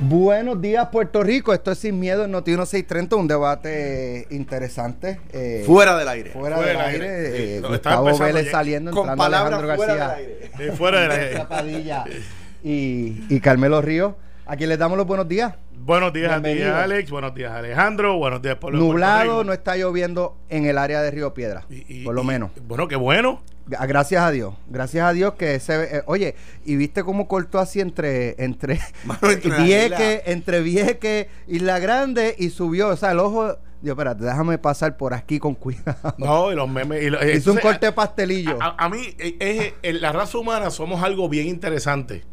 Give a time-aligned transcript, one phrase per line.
[0.00, 1.52] Buenos días, Puerto Rico.
[1.52, 5.18] Esto es Sin Miedo en Noti 1630, un debate interesante.
[5.32, 6.30] eh, fuera del aire.
[6.30, 7.56] Fuera, del, aire.
[7.56, 10.16] Eh, Gustavo Vélez saliendo, con entrando Alejandro fuera García.
[10.36, 10.72] Del aire.
[10.76, 12.22] fuera del aire.
[12.62, 14.14] y, y Carmelo Ríos.
[14.48, 15.52] A quien les damos los buenos días.
[15.76, 17.10] Buenos días a ti, Alex.
[17.10, 18.16] Buenos días, Alejandro.
[18.16, 21.66] Buenos días, Pueblo Nublado, no está lloviendo en el área de Río Piedra.
[22.02, 22.50] por lo menos.
[22.66, 23.42] Bueno, qué bueno.
[23.66, 27.80] Gracias a Dios, gracias a Dios que se eh, oye, y viste cómo cortó así
[27.80, 28.80] entre entre,
[29.22, 34.24] entre Vieque, entre Vieque y La Grande y subió, o sea, el ojo Dios, espérate,
[34.24, 36.14] déjame pasar por aquí con cuidado.
[36.16, 37.02] No, y los memes.
[37.02, 38.58] Y Hizo un corte de pastelillo.
[38.60, 42.24] A, mí, eh, es, la raza humana somos algo bien interesante.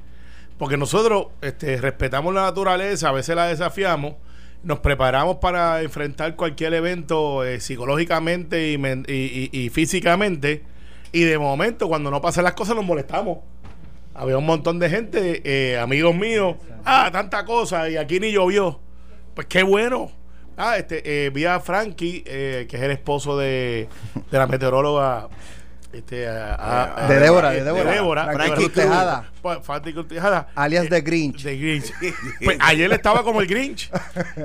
[0.57, 4.15] Porque nosotros este, respetamos la naturaleza, a veces la desafiamos,
[4.63, 10.63] nos preparamos para enfrentar cualquier evento eh, psicológicamente y físicamente
[11.15, 13.37] y de momento, cuando no pasan las cosas, nos molestamos.
[14.13, 18.81] Había un montón de gente, eh, amigos míos, ah, tanta cosa, y aquí ni llovió.
[19.33, 20.11] Pues qué bueno.
[20.57, 23.87] Ah, este, eh, vi a Frankie, eh, que es el esposo de,
[24.29, 25.29] de la meteoróloga
[25.95, 27.83] este, a, de Débora, de Débora.
[27.83, 28.33] De Débora.
[28.33, 29.31] Frankie Tejada.
[30.07, 30.47] Tejada.
[30.55, 31.43] Alias de Grinch.
[31.43, 31.93] De Grinch.
[32.43, 33.89] pues ayer estaba como el Grinch.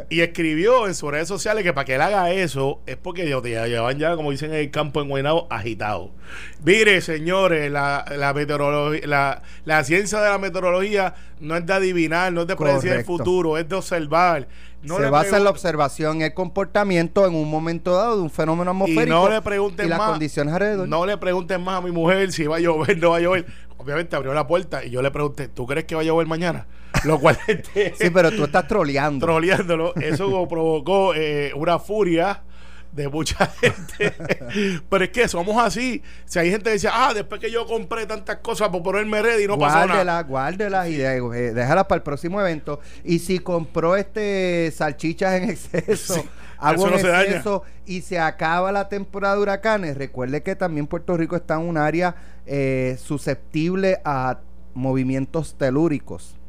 [0.08, 3.66] Y escribió en sus redes sociales que para que él haga eso es porque ya
[3.66, 6.12] llevan ya, como dicen en el campo en Guaynabo, agitado.
[6.64, 12.32] Mire, señores, la, la meteorología, la, la ciencia de la meteorología no es de adivinar,
[12.32, 14.46] no es de predecir el futuro, es de observar
[14.84, 18.70] se basa en la observación y el comportamiento en un momento dado de un fenómeno
[18.70, 20.89] atmosférico y, no le pregunten las condiciones alrededor.
[20.89, 23.47] No le pregunten más a mi mujer si va a llover, no va a llover.
[23.77, 26.67] Obviamente abrió la puerta y yo le pregunté, ¿tú crees que va a llover mañana?
[27.05, 29.25] Lo cual Sí, pero tú estás troleando.
[29.25, 29.95] Troleándolo.
[29.97, 32.42] Eso provocó eh, una furia
[32.92, 34.14] de mucha gente.
[34.88, 36.02] Pero es que somos así.
[36.24, 39.44] Si hay gente que dice, ah, después que yo compré tantas cosas por ponerme ready
[39.44, 40.22] y no pasó nada.
[40.22, 42.80] Guárdelas y de, eh, déjalas para el próximo evento.
[43.05, 46.24] Y si compró este salchichas en exceso,
[46.58, 51.36] agua en exceso y se acaba la temporada de huracanes, recuerde que también Puerto Rico
[51.36, 52.14] está en un área
[52.46, 54.39] eh, susceptible a
[54.74, 56.39] movimientos telúricos.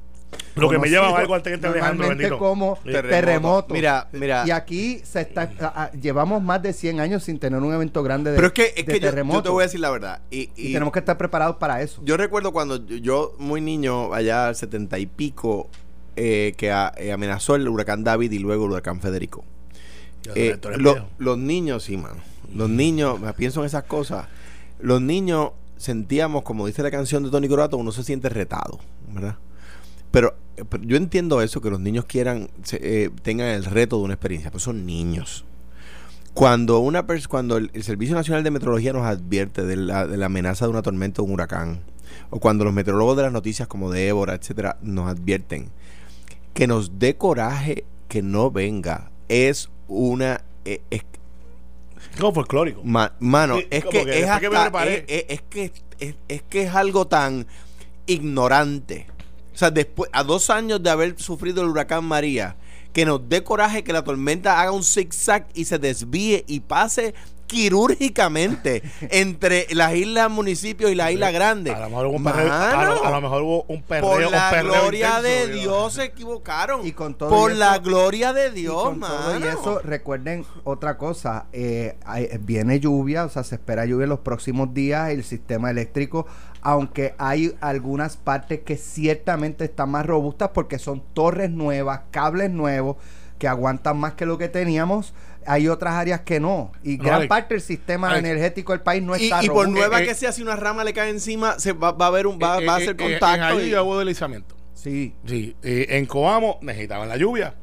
[0.61, 2.37] Lo que me lleva a algo al teniente Alejandro bendito.
[2.37, 3.73] como terremoto.
[3.73, 4.43] Mira, mira.
[4.45, 8.35] Y aquí se está llevamos más de 100 años sin tener un evento grande de
[8.35, 10.21] Pero es que, es que yo, te voy a decir la verdad.
[10.29, 12.01] Y, tenemos que estar preparados para eso.
[12.03, 15.69] Yo recuerdo cuando yo, muy niño, allá al 70 y pico,
[16.15, 19.43] eh, que eh, amenazó el huracán David y luego el huracán Federico.
[20.35, 20.57] Eh,
[21.17, 22.17] los niños, sí, man.
[22.53, 24.27] Los niños, me pienso en esas cosas.
[24.79, 28.79] Los niños sentíamos, como dice la canción de Tony Corato, uno se siente retado,
[29.13, 29.35] ¿verdad?
[30.11, 30.35] Pero,
[30.81, 34.63] yo entiendo eso, que los niños quieran, eh, tengan el reto de una experiencia, pues
[34.63, 35.45] son niños.
[36.33, 40.65] Cuando, una cuando el, Servicio Nacional de Meteorología nos advierte de la, de la amenaza
[40.65, 41.81] de una tormenta o un huracán,
[42.29, 45.69] o cuando los meteorólogos de las noticias como Débora, etcétera, nos advierten,
[46.53, 50.41] que nos dé coraje que no venga, es una...
[50.65, 51.03] Eh, es,
[52.19, 52.81] como folclórico.
[52.83, 54.29] mano, es, que es,
[55.27, 55.71] es, que
[56.27, 57.45] es que es algo tan
[58.05, 59.07] ignorante
[59.61, 62.57] sea, después, a dos años de haber sufrido el huracán María,
[62.93, 67.13] que nos dé coraje que la tormenta haga un zigzag y se desvíe y pase
[67.51, 71.71] quirúrgicamente entre las islas municipios y la isla grande.
[71.71, 72.53] A lo mejor hubo un perreo,
[73.03, 76.87] a lo, mejor hubo un perreo, Por la gloria de Dios se equivocaron.
[76.87, 81.97] Y con todo Por la gloria de Dios, y, y eso, recuerden otra cosa, eh,
[82.39, 86.25] viene lluvia, o sea, se espera lluvia en los próximos días, el sistema eléctrico
[86.63, 92.97] aunque hay algunas partes que ciertamente están más robustas porque son torres nuevas, cables nuevos
[93.41, 95.15] que aguantan más que lo que teníamos.
[95.45, 96.71] Hay otras áreas que no.
[96.83, 100.15] Y gran parte del sistema energético del país no está Y, por nueva eh, que
[100.15, 102.89] sea, si una rama le cae encima, se va, a haber un va, a hacer
[102.89, 103.59] eh, eh, contacto.
[103.59, 104.55] En y hubo deslizamiento.
[104.73, 105.13] Sí.
[105.25, 105.55] Sí.
[105.61, 107.55] en Coamo necesitaban la lluvia.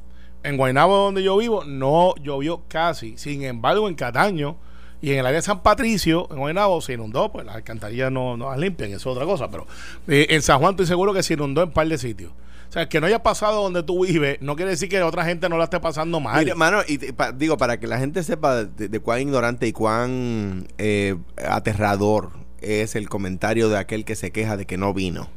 [0.42, 3.16] En Guaynabo, donde yo vivo, no llovió casi.
[3.18, 4.56] Sin embargo, en Cataño
[5.00, 8.36] y en el área de San Patricio, en Guaynabo, se inundó, pues las alcantarillas no,
[8.36, 9.48] no las limpian, eso es otra cosa.
[9.50, 9.66] Pero
[10.06, 12.32] en San Juan estoy seguro que se inundó en un par de sitios.
[12.68, 15.48] O sea, que no haya pasado donde tú vives, no quiere decir que otra gente
[15.48, 16.38] no la esté pasando mal.
[16.38, 17.00] Mire, hermano, y
[17.36, 21.16] digo, para que la gente sepa de, cuán ignorante y cuán eh,
[21.48, 25.30] aterrador es el comentario de aquel que se queja de que no vino.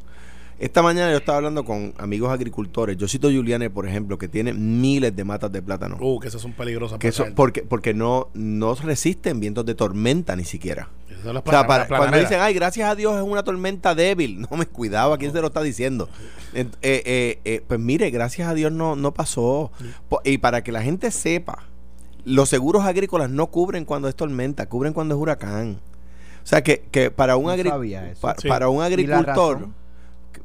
[0.61, 2.95] Esta mañana yo estaba hablando con amigos agricultores.
[2.95, 5.97] Yo cito Juliane, por ejemplo, que tiene miles de matas de plátano.
[5.99, 6.99] Uh, que esas son peligrosas.
[6.99, 10.89] Que eso, porque porque no, no resisten vientos de tormenta ni siquiera.
[11.25, 14.45] o sea, cuando dicen, ay, gracias a Dios es una tormenta débil.
[14.51, 16.09] No me cuidaba, ¿quién se lo está diciendo?
[16.53, 19.71] Eh, eh, eh, pues mire, gracias a Dios no, no pasó.
[20.23, 21.63] Y para que la gente sepa,
[22.23, 25.79] los seguros agrícolas no cubren cuando es tormenta, cubren cuando es huracán.
[26.43, 27.51] O sea que, que para un,
[28.47, 29.80] para un agricultor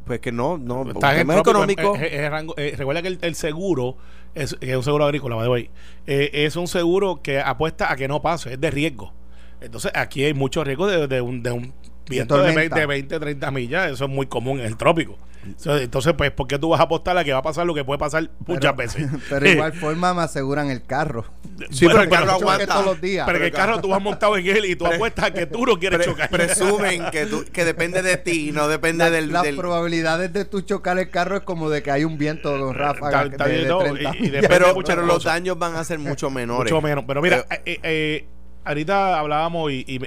[0.07, 1.97] Pues que no, no, está en económico.
[1.99, 3.97] Eh, recuerda que el, seguro
[4.37, 5.69] es, un seguro agrícola, by
[6.07, 9.13] eh, es un seguro que apuesta a que no pase, es de riesgo.
[9.61, 11.75] Entonces aquí hay mucho riesgo de, un, de un
[12.09, 15.19] viento de, 20, 20, 30 millas, eso es muy común en el trópico.
[15.65, 17.85] Entonces, pues, ¿por qué tú vas a apostar a que va a pasar lo que
[17.85, 19.09] puede pasar muchas veces?
[19.29, 21.25] Pero de igual forma me aseguran el carro.
[21.71, 23.27] Sí, pero el carro aguanta todos los días.
[23.27, 25.79] Pero, el carro tú vas montado en él y tú apuestas a que tú no
[25.79, 26.29] quieres chocar.
[26.29, 29.33] Presumen que, tú, que depende de ti, no depende del...
[29.33, 32.75] Las probabilidades de tú chocar el carro es como de que hay un viento con
[32.75, 36.73] ráfaga de, de, pero, pero los daños van a ser mucho menores.
[36.73, 37.05] Mucho menos.
[37.07, 38.29] Pero mira, eh, eh, eh
[38.67, 39.99] ahorita hablábamos y,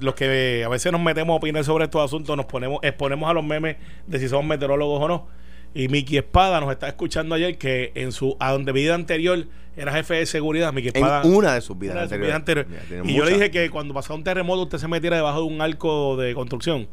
[0.00, 3.34] los, que a veces nos metemos a opinar sobre estos asuntos, nos ponemos, exponemos a
[3.34, 3.76] los memes
[4.06, 5.26] de si somos meteorólogos o no.
[5.74, 9.46] Y Miki Espada nos está escuchando ayer que en su a donde vida anterior
[9.76, 10.72] era jefe de seguridad.
[10.72, 11.22] Miki Espada.
[11.22, 12.66] En una de sus vidas anteriores.
[13.04, 15.60] y yo le dije que cuando pasaba un terremoto usted se metiera debajo de un
[15.60, 16.88] arco de construcción,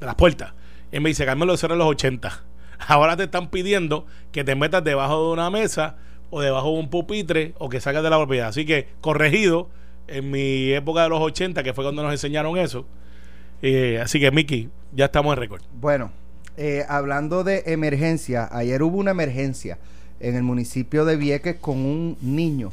[0.00, 0.52] de las puertas.
[0.92, 2.44] Y me dice, Carmelo, eso era en los 80.
[2.88, 5.96] Ahora te están pidiendo que te metas debajo de una mesa
[6.30, 8.48] o debajo de un pupitre o que salgas de la propiedad.
[8.48, 9.70] Así que, corregido,
[10.12, 12.84] en mi época de los 80, que fue cuando nos enseñaron eso.
[13.62, 15.62] Eh, así que, Miki, ya estamos en récord.
[15.80, 16.10] Bueno,
[16.56, 19.78] eh, hablando de emergencia, ayer hubo una emergencia
[20.20, 22.70] en el municipio de Vieques con un niño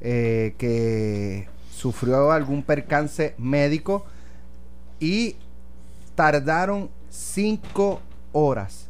[0.00, 4.06] eh, que sufrió algún percance médico
[5.00, 5.36] y
[6.14, 8.00] tardaron cinco
[8.32, 8.88] horas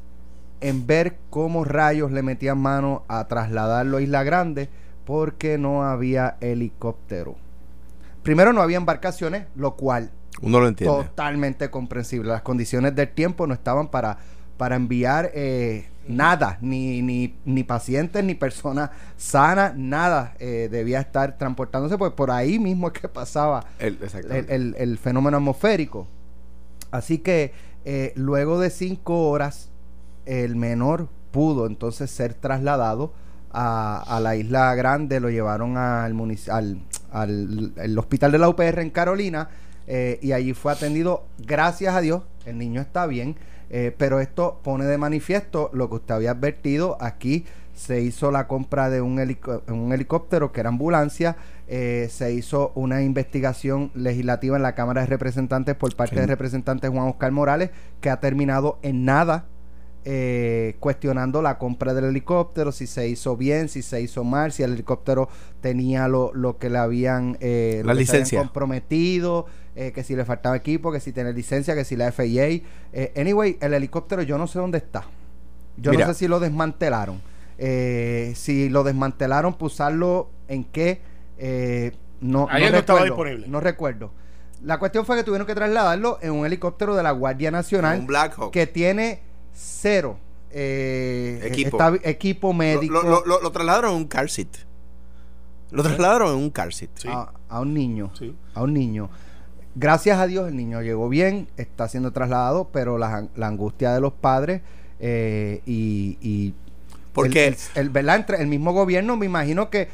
[0.60, 4.68] en ver cómo rayos le metían mano a trasladarlo a Isla Grande
[5.04, 7.36] porque no había helicóptero.
[8.28, 10.10] Primero no había embarcaciones, lo cual
[10.42, 11.04] uno lo entiende.
[11.04, 12.28] Totalmente comprensible.
[12.28, 14.18] Las condiciones del tiempo no estaban para,
[14.58, 21.38] para enviar eh, nada, ni, ni, ni, pacientes, ni personas sanas, nada eh, debía estar
[21.38, 23.96] transportándose, pues por ahí mismo es que pasaba el,
[24.76, 26.06] el, fenómeno atmosférico.
[26.90, 27.54] Así que
[27.86, 29.70] eh, luego de cinco horas,
[30.26, 33.14] el menor pudo entonces ser trasladado
[33.50, 36.14] a, la isla grande, lo llevaron al,
[36.50, 36.78] al,
[37.10, 39.48] al hospital de la UPR en Carolina
[39.90, 43.36] eh, y allí fue atendido, gracias a Dios, el niño está bien,
[43.70, 47.46] eh, pero esto pone de manifiesto lo que usted había advertido aquí.
[47.74, 49.18] Se hizo la compra de un,
[49.68, 51.36] un helicóptero que era ambulancia.
[51.68, 56.88] Eh, se hizo una investigación legislativa en la Cámara de Representantes por parte del representante
[56.88, 57.70] Juan Oscar Morales,
[58.00, 59.46] que ha terminado en nada
[60.10, 64.62] eh, cuestionando la compra del helicóptero, si se hizo bien, si se hizo mal, si
[64.62, 65.28] el helicóptero
[65.60, 68.38] tenía lo, lo que le habían, eh, la licencia.
[68.38, 69.44] comprometido,
[69.76, 72.46] eh, que si le faltaba equipo, que si tiene licencia, que si la FIA.
[72.46, 75.04] Eh, anyway, el helicóptero yo no sé dónde está.
[75.76, 77.20] Yo no sé si lo desmantelaron.
[77.58, 81.02] si lo desmantelaron, pusarlo en qué.
[82.22, 83.46] no, no, estaba disponible.
[83.46, 84.10] No recuerdo.
[84.64, 88.00] La cuestión fue que tuvieron que trasladarlo en un helicóptero de la Guardia Nacional.
[88.00, 89.27] Un Black Que tiene
[89.58, 90.18] cero
[90.50, 91.78] eh, equipo.
[92.04, 93.02] equipo médico.
[93.02, 94.48] Lo, trasladaron en un car seat.
[95.70, 96.90] Lo trasladaron en un car seat.
[97.48, 98.12] A, un niño.
[98.54, 99.10] A un niño.
[99.74, 104.12] Gracias a Dios el niño llegó bien, está siendo trasladado, pero la, angustia de los
[104.12, 104.62] padres
[104.98, 106.54] eh, y,
[107.12, 109.88] porque el, el, mismo gobierno, me imagino que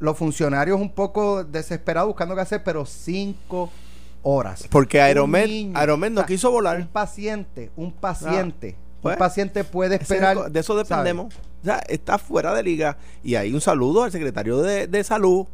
[0.00, 3.70] los funcionarios un poco desesperados buscando qué hacer, pero cinco
[4.22, 4.66] horas.
[4.70, 6.78] Porque Aeromed, Aeromed no quiso volar.
[6.78, 10.50] Un paciente, un paciente un pues, paciente puede esperar.
[10.50, 11.34] De eso dependemos.
[11.34, 12.96] O sea, está fuera de liga.
[13.22, 15.46] Y hay un saludo al secretario de, Salud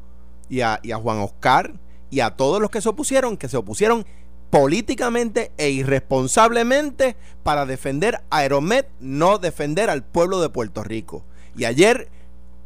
[0.49, 1.73] y a, Juan Oscar
[2.11, 4.07] y a todos los que se opusieron, que se opusieron
[4.51, 11.25] políticamente e irresponsablemente para defender a Aeromed, no defender al pueblo de Puerto Rico.
[11.57, 12.09] Y ayer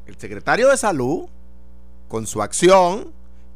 [0.06, 1.26] el secretario de Salud,
[2.08, 3.12] con su acción,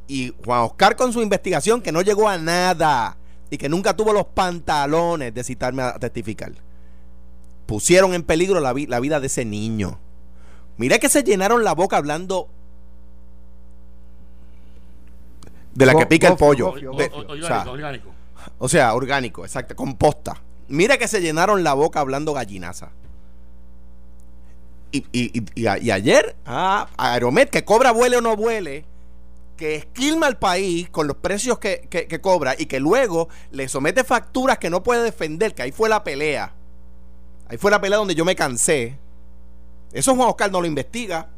[0.08, 3.16] y Juan Oscar con su investigación, que no llegó a nada
[3.50, 6.52] y que nunca tuvo los pantalones de citarme a testificar
[7.66, 9.98] pusieron en peligro la, la vida de ese niño.
[10.78, 12.48] Mira que se llenaron la boca hablando
[15.74, 16.70] de la que pica el pollo.
[16.70, 17.26] orgánico,
[18.58, 19.44] o, sea, orgánico.
[19.44, 20.40] exacto, composta.
[20.68, 22.90] Mira que se llenaron la boca hablando gallinaza.
[24.92, 28.84] Y, y, y, ayer, ah, Aeromet, que cobra vuele o no vuele,
[29.56, 34.04] que esquilma al país con los precios que, que cobra y que luego le somete
[34.04, 36.55] facturas que no puede defender, que ahí fue la pelea
[37.48, 38.98] Ahí fue la pelea donde yo me cansé.
[39.92, 41.28] Eso Juan Oscar no lo investiga.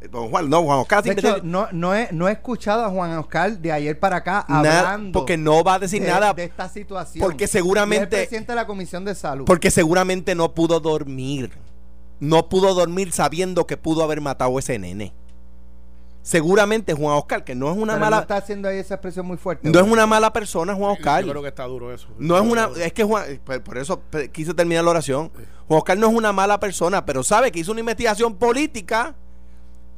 [0.00, 1.04] Eh, Juan, no, Juan Oscar
[1.44, 5.18] no, no, he, no he escuchado a Juan Oscar de ayer para acá hablando.
[5.18, 7.24] porque no va a decir nada de esta situación.
[7.24, 8.02] Porque seguramente.
[8.02, 9.44] el presidente de la Comisión de Salud.
[9.44, 11.52] Porque seguramente no pudo dormir.
[12.18, 15.12] No pudo dormir sabiendo que pudo haber matado a ese nene.
[16.22, 18.16] Seguramente Juan Oscar, que no es una mala.
[18.16, 19.68] No está haciendo ahí esa expresión muy fuerte.
[19.68, 21.24] No es una mala persona, Juan Oscar.
[21.24, 22.08] Yo creo que está duro eso.
[22.18, 22.70] No es una.
[22.76, 23.40] Es que Juan.
[23.64, 24.02] Por eso
[24.32, 25.30] quise terminar la oración.
[25.68, 29.14] Juan Oscar no es una mala persona, pero sabe que hizo una investigación política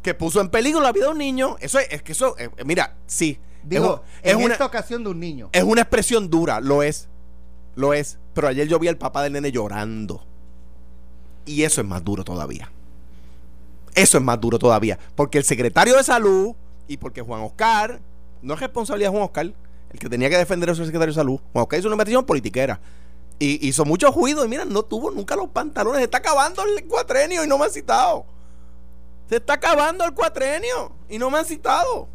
[0.03, 1.57] que puso en peligro la vida de un niño.
[1.61, 2.35] Eso es, es que eso.
[2.39, 3.39] Eh, mira, sí.
[3.63, 5.49] Digo, es, en una, esta ocasión de un niño.
[5.53, 7.09] Es una expresión dura, lo es.
[7.75, 8.19] Lo es.
[8.35, 10.23] Pero ayer yo vi al papá del nene llorando.
[11.47, 12.71] Y eso es más duro todavía.
[13.95, 14.99] Eso es más duro todavía.
[15.15, 16.55] Porque el secretario de salud
[16.89, 18.01] y porque Juan Oscar,
[18.43, 19.53] no es responsabilidad de Juan Oscar,
[19.93, 21.41] el que tenía que defender es el secretario de salud.
[21.53, 22.81] Juan Oscar hizo una investigación politiquera.
[23.39, 25.99] Y hizo mucho ruido y mira, no tuvo nunca los pantalones.
[25.99, 28.27] Se está acabando el cuatrenio y no me han citado.
[29.29, 32.09] Se está acabando el cuatrenio y no me han citado.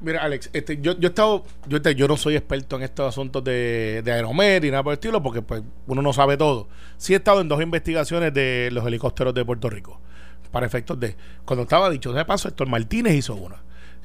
[0.00, 3.42] Mira, Alex, este, yo, yo he estado, yo, yo no soy experto en estos asuntos
[3.42, 6.68] de, de aeromer y nada por el estilo, porque pues uno no sabe todo.
[6.98, 10.00] Sí he estado en dos investigaciones de los helicópteros de Puerto Rico
[10.54, 11.14] para efectos de.
[11.44, 13.56] Cuando estaba dicho de paso, Héctor Martínez hizo una.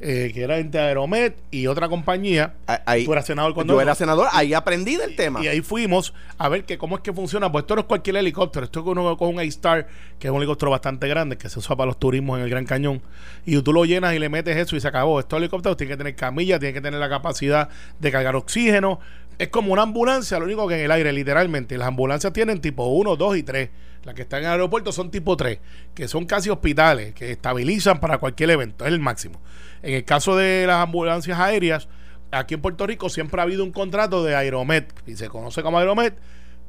[0.01, 2.53] Eh, que era entre Aeromet y otra compañía.
[2.85, 3.73] Ahí, tú eras senador cuando.
[3.73, 5.43] Yo era senador, ahí aprendí del tema.
[5.43, 7.51] Y ahí fuimos a ver que cómo es que funciona.
[7.51, 9.87] Pues esto no es cualquier helicóptero, esto es uno con un A-Star,
[10.17, 12.65] que es un helicóptero bastante grande, que se usa para los turismos en el Gran
[12.65, 13.01] Cañón.
[13.45, 15.19] Y tú lo llenas y le metes eso y se acabó.
[15.19, 18.99] Estos helicópteros tienen que tener camilla, tienen que tener la capacidad de cargar oxígeno.
[19.39, 21.77] Es como una ambulancia, lo único que en el aire, literalmente.
[21.77, 23.69] Las ambulancias tienen tipo 1, 2 y 3
[24.03, 25.59] las que están en el aeropuerto son tipo 3,
[25.93, 29.41] que son casi hospitales, que estabilizan para cualquier evento, es el máximo.
[29.81, 31.87] En el caso de las ambulancias aéreas,
[32.31, 35.79] aquí en Puerto Rico siempre ha habido un contrato de Aeromet, y se conoce como
[35.79, 36.17] Aeromet,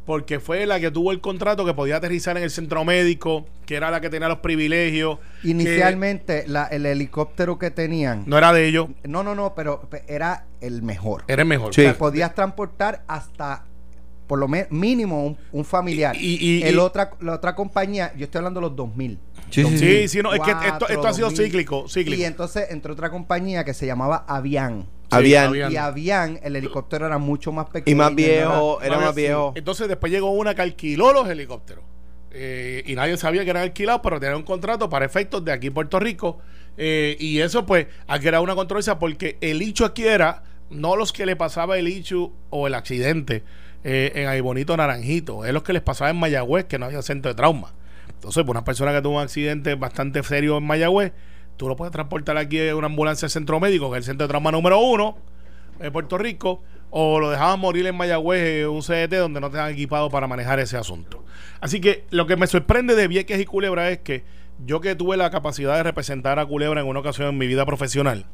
[0.04, 3.76] porque fue la que tuvo el contrato que podía aterrizar en el centro médico, que
[3.76, 5.19] era la que tenía los privilegios.
[5.45, 8.25] Inicialmente, el helicóptero que tenían.
[8.26, 8.88] No era de ellos.
[9.04, 11.25] No, no, no, pero era el mejor.
[11.28, 11.75] Era el mejor.
[11.75, 11.87] Sí.
[11.99, 13.64] podías transportar hasta
[14.26, 16.14] por lo menos mínimo un, familiar.
[16.16, 19.19] Y, el otra, la otra compañía, yo estoy hablando de los 2000.
[19.50, 22.21] Sí, sí, no, es que esto, esto ha sido cíclico, cíclico.
[22.21, 24.87] Y entonces entró otra compañía que se llamaba Avian.
[25.10, 25.72] Avian.
[25.72, 27.92] Y Avian, el helicóptero era mucho más pequeño.
[27.92, 29.52] Y más viejo, era, más viejo.
[29.56, 31.84] Entonces después llegó una que alquiló los helicópteros.
[32.32, 35.68] Eh, y nadie sabía que eran alquilados, pero tenían un contrato para efectos de aquí
[35.68, 36.38] en Puerto Rico.
[36.76, 41.12] Eh, y eso, pues, aquí era una controversia porque el hecho aquí era no los
[41.12, 43.42] que le pasaba el hecho o el accidente,
[43.82, 45.44] eh, en ahí bonito naranjito.
[45.44, 47.72] Es lo que les pasaba en Mayagüez, que no había centro de trauma.
[48.08, 51.12] Entonces, por una persona que tuvo un accidente bastante serio en Mayagüez,
[51.60, 54.26] tú lo puedes transportar aquí en una ambulancia al centro médico, que es el centro
[54.26, 55.18] de trauma número uno
[55.78, 59.60] de Puerto Rico, o lo dejaban morir en Mayagüez, en un CDT donde no te
[59.60, 61.22] han equipado para manejar ese asunto.
[61.60, 64.24] Así que lo que me sorprende de Vieques y Culebra es que
[64.64, 67.66] yo que tuve la capacidad de representar a Culebra en una ocasión en mi vida
[67.66, 68.24] profesional,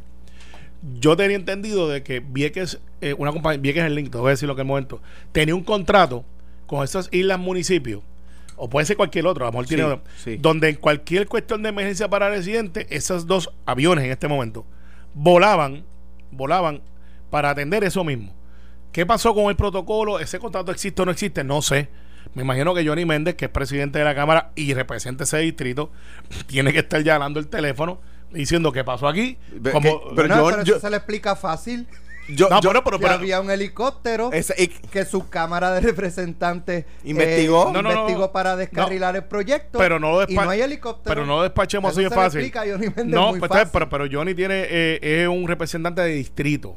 [1.01, 4.47] yo tenía entendido de que Vieques, eh, una compañía, Vieques el link, voy a decir
[4.47, 5.03] lo que el momento,
[5.33, 6.25] tenía un contrato
[6.69, 8.03] con esas islas municipios,
[8.57, 10.03] o puede ser cualquier otro, a lo mejor
[10.39, 14.67] donde en cualquier cuestión de emergencia para residentes, esos dos aviones en este momento
[15.15, 15.85] volaban,
[16.31, 16.83] volaban
[17.31, 18.33] para atender eso mismo.
[18.93, 20.21] ¿Qué pasó con el protocolo?
[20.21, 21.45] ¿Ese contrato existe o no existe?
[21.45, 21.89] No sé.
[22.35, 25.91] Me imagino que Johnny Méndez, que es presidente de la Cámara y representa ese distrito,
[26.47, 29.39] tiene que estar ya el teléfono diciendo qué pasó aquí.
[29.73, 31.87] Como, pero, eso se le explica fácil.
[32.29, 34.31] Yo, no, pero, pero, había un helicóptero
[34.91, 40.35] que su cámara de representantes investigó, eh, investigó para descarrilar el proyecto pero no y
[40.35, 41.15] no hay helicóptero.
[41.15, 42.53] pero no despachemos así de fácil.
[43.07, 46.77] no pues, pero, pero Johnny tiene eh, es un representante de distrito.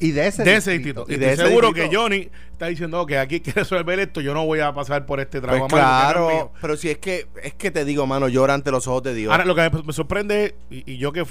[0.00, 1.06] Y de ese, distrito.
[1.08, 4.60] Y, de seguro que Johnny está diciendo que aquí quiere resolver esto, yo no voy
[4.60, 5.68] a pasar por este trabajo.
[5.68, 9.02] Pues claro, pero si es que es que te digo, mano, llora ante los ojos
[9.02, 9.32] de Dios.
[9.32, 11.24] Ahora, lo que me, sorprende, y, yo que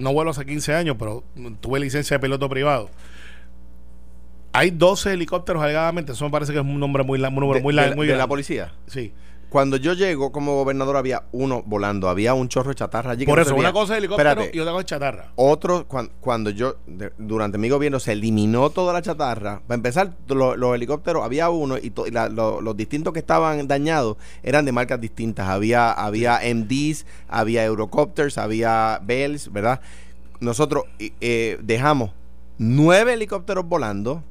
[0.00, 1.24] no vuelo hace 15 años, pero
[1.60, 2.90] tuve licencia de piloto privado.
[4.52, 7.72] Hay 12 helicópteros alegadamente, eso me parece que es un nombre muy, un número muy
[7.72, 8.02] largo.
[8.02, 8.72] ¿De la policía?
[8.86, 9.12] Sí.
[9.54, 13.24] Cuando yo llego como gobernador había uno volando, había un chorro de chatarra allí.
[13.24, 15.32] Por eso, una cosa es helicóptero y otra cosa es chatarra.
[15.36, 15.86] Otro,
[16.18, 16.74] cuando, yo,
[17.18, 21.92] durante mi gobierno se eliminó toda la chatarra, para empezar, los helicópteros, había uno y,
[21.94, 25.46] los distintos que estaban dañados eran de marcas distintas.
[25.46, 29.80] Había, había MDs, había Eurocopters, había Bells, ¿verdad?
[30.40, 32.10] Nosotros eh, dejamos
[32.58, 34.24] nueve helicópteros volando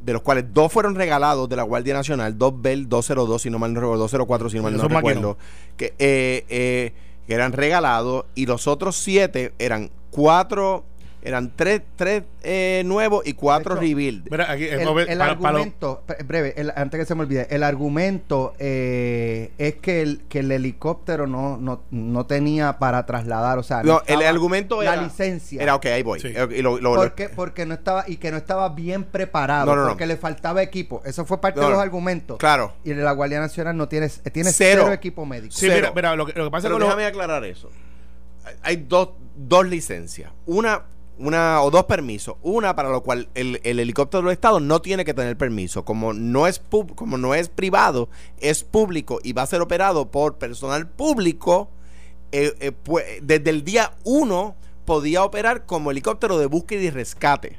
[0.00, 3.58] de los cuales dos fueron regalados de la Guardia Nacional, dos Bell 202, si no
[3.58, 5.38] mal no recuerdo, 204, si no mal no recuerdo,
[5.76, 6.92] que, eh, eh,
[7.26, 10.84] que eran regalados, y los otros siete eran cuatro
[11.26, 14.32] eran tres, tres eh, nuevos y cuatro rebuild.
[14.32, 20.38] el, argumento, breve, antes que se me olvide, el argumento eh, es que el, que
[20.38, 25.02] el helicóptero no, no, no tenía para trasladar, o sea, no, el argumento era la
[25.02, 25.60] licencia.
[25.60, 26.20] Era ok, ahí voy.
[26.20, 30.62] Y lo, porque, porque no estaba y que no estaba bien preparado, porque le faltaba
[30.62, 31.02] equipo.
[31.04, 32.38] Eso fue parte de los argumentos.
[32.38, 32.72] Claro.
[32.84, 35.54] Y la Guardia Nacional no tiene, tiene cero, equipo médico.
[35.56, 37.70] Sí, mira, mira, lo que, pasa es que déjame aclarar eso
[38.62, 40.30] hay dos, dos licencias.
[40.46, 40.82] Una
[41.18, 42.36] una o dos permisos.
[42.42, 45.84] Una para lo cual el, helicóptero del Estado no tiene que tener permiso.
[45.84, 46.60] Como no, es
[46.94, 48.08] como no es privado,
[48.38, 51.70] es público y va a ser operado por personal público,
[52.32, 57.58] eh, eh, pues, desde el día uno podía operar como helicóptero de búsqueda y rescate.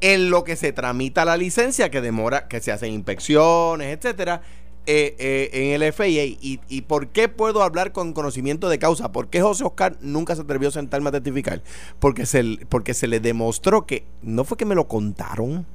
[0.00, 4.42] En lo que se tramita la licencia, que demora, que se hacen inspecciones, etcétera,
[4.90, 9.12] eh, eh, en el FIA y, y, por qué puedo hablar con conocimiento de causa.
[9.12, 11.62] ¿Por qué José Oscar nunca se atrevió a sentarme a testificar?
[11.98, 15.66] Porque se, porque se le demostró que no fue que me lo contaron.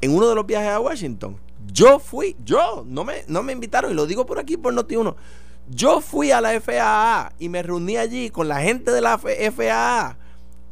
[0.00, 1.36] En uno de los viajes a Washington,
[1.70, 4.96] yo fui, yo, no me, no me invitaron y lo digo por aquí por Noti
[4.96, 5.14] uno.
[5.68, 10.16] Yo fui a la FAA y me reuní allí con la gente de la FAA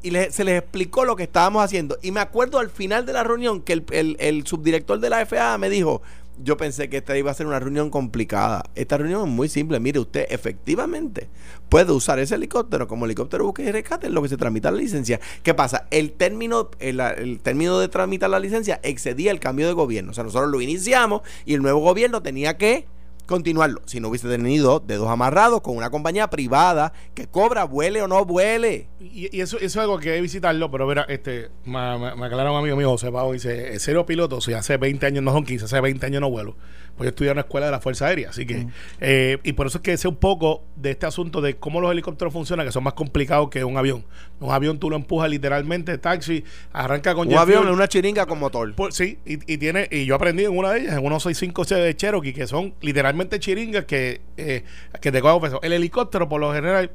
[0.02, 1.98] y se les explicó lo que estábamos haciendo.
[2.00, 5.26] Y me acuerdo al final de la reunión que el, el, el subdirector de la
[5.26, 6.00] FAA me dijo,
[6.42, 8.64] yo pensé que esta iba a ser una reunión complicada.
[8.74, 9.80] Esta reunión es muy simple.
[9.80, 11.28] Mire, usted efectivamente
[11.68, 14.78] puede usar ese helicóptero como helicóptero búsqueda y rescate en lo que se tramita la
[14.78, 15.20] licencia.
[15.42, 15.86] ¿Qué pasa?
[15.90, 20.12] El término, el, el, término de tramitar la licencia excedía el cambio de gobierno.
[20.12, 22.86] O sea, nosotros lo iniciamos y el nuevo gobierno tenía que
[23.28, 23.82] continuarlo.
[23.84, 28.24] Si no hubiese tenido dedos amarrados con una compañía privada que cobra, vuele o no
[28.24, 28.88] vuele.
[28.98, 32.76] Y, eso, es algo que hay que visitarlo, pero verá, este, me, me, un amigo
[32.76, 36.06] mío, José Pau, dice, cero piloto, si hace 20 años no son 15, hace 20
[36.06, 36.56] años no vuelo
[36.98, 38.66] pues yo estudié en una escuela de la Fuerza Aérea, así que,
[39.00, 41.92] eh, y por eso es que sé un poco de este asunto de cómo los
[41.92, 44.04] helicópteros funcionan, que son más complicados que un avión.
[44.40, 47.28] Un avión tú lo empujas literalmente, taxi, arranca con...
[47.28, 48.74] Un avión en una chiringa con motor.
[48.90, 52.32] sí, y, tiene, y yo aprendí en una de ellas, en unos 65 de Cherokee,
[52.32, 54.64] que son literalmente chiringas que, eh,
[55.00, 55.60] que te cogen peso.
[55.62, 56.90] El helicóptero, por lo general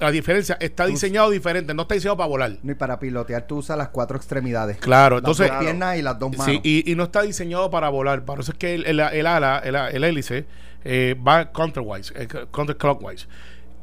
[0.00, 2.52] la diferencia está diseñado diferente, no está diseñado para volar.
[2.62, 4.78] Ni para pilotear tú usas las cuatro extremidades.
[4.78, 5.48] Claro, entonces.
[5.48, 6.60] Las piernas y las dos manos.
[6.62, 8.24] Sí, y, no está diseñado para volar.
[8.24, 10.46] Por eso es que el, ala, el, hélice,
[10.84, 13.28] eh, va counterwise, eh, counterclockwise.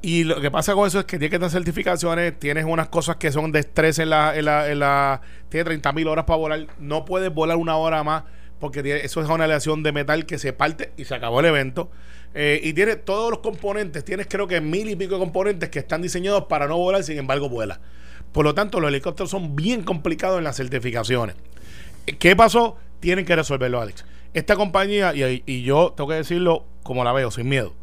[0.01, 3.17] Y lo que pasa con eso es que tiene que tener certificaciones, tienes unas cosas
[3.17, 6.37] que son de estrés en la, en la, en la tiene 30 mil horas para
[6.37, 8.23] volar, no puedes volar una hora más
[8.61, 11.91] porque eso es una aleación de metal que se parte y se acabó el evento.
[12.33, 15.79] Eh, y tiene todos los componentes, tienes creo que mil y pico de componentes que
[15.79, 17.81] están diseñados para no volar, sin embargo vuela.
[18.31, 21.35] Por lo tanto, los helicópteros son bien complicados en las certificaciones.
[22.19, 22.77] ¿Qué pasó?
[23.01, 24.05] Tienen que resolverlo, Alex.
[24.33, 27.73] Esta compañía, y, y yo tengo que decirlo como la veo, sin miedo.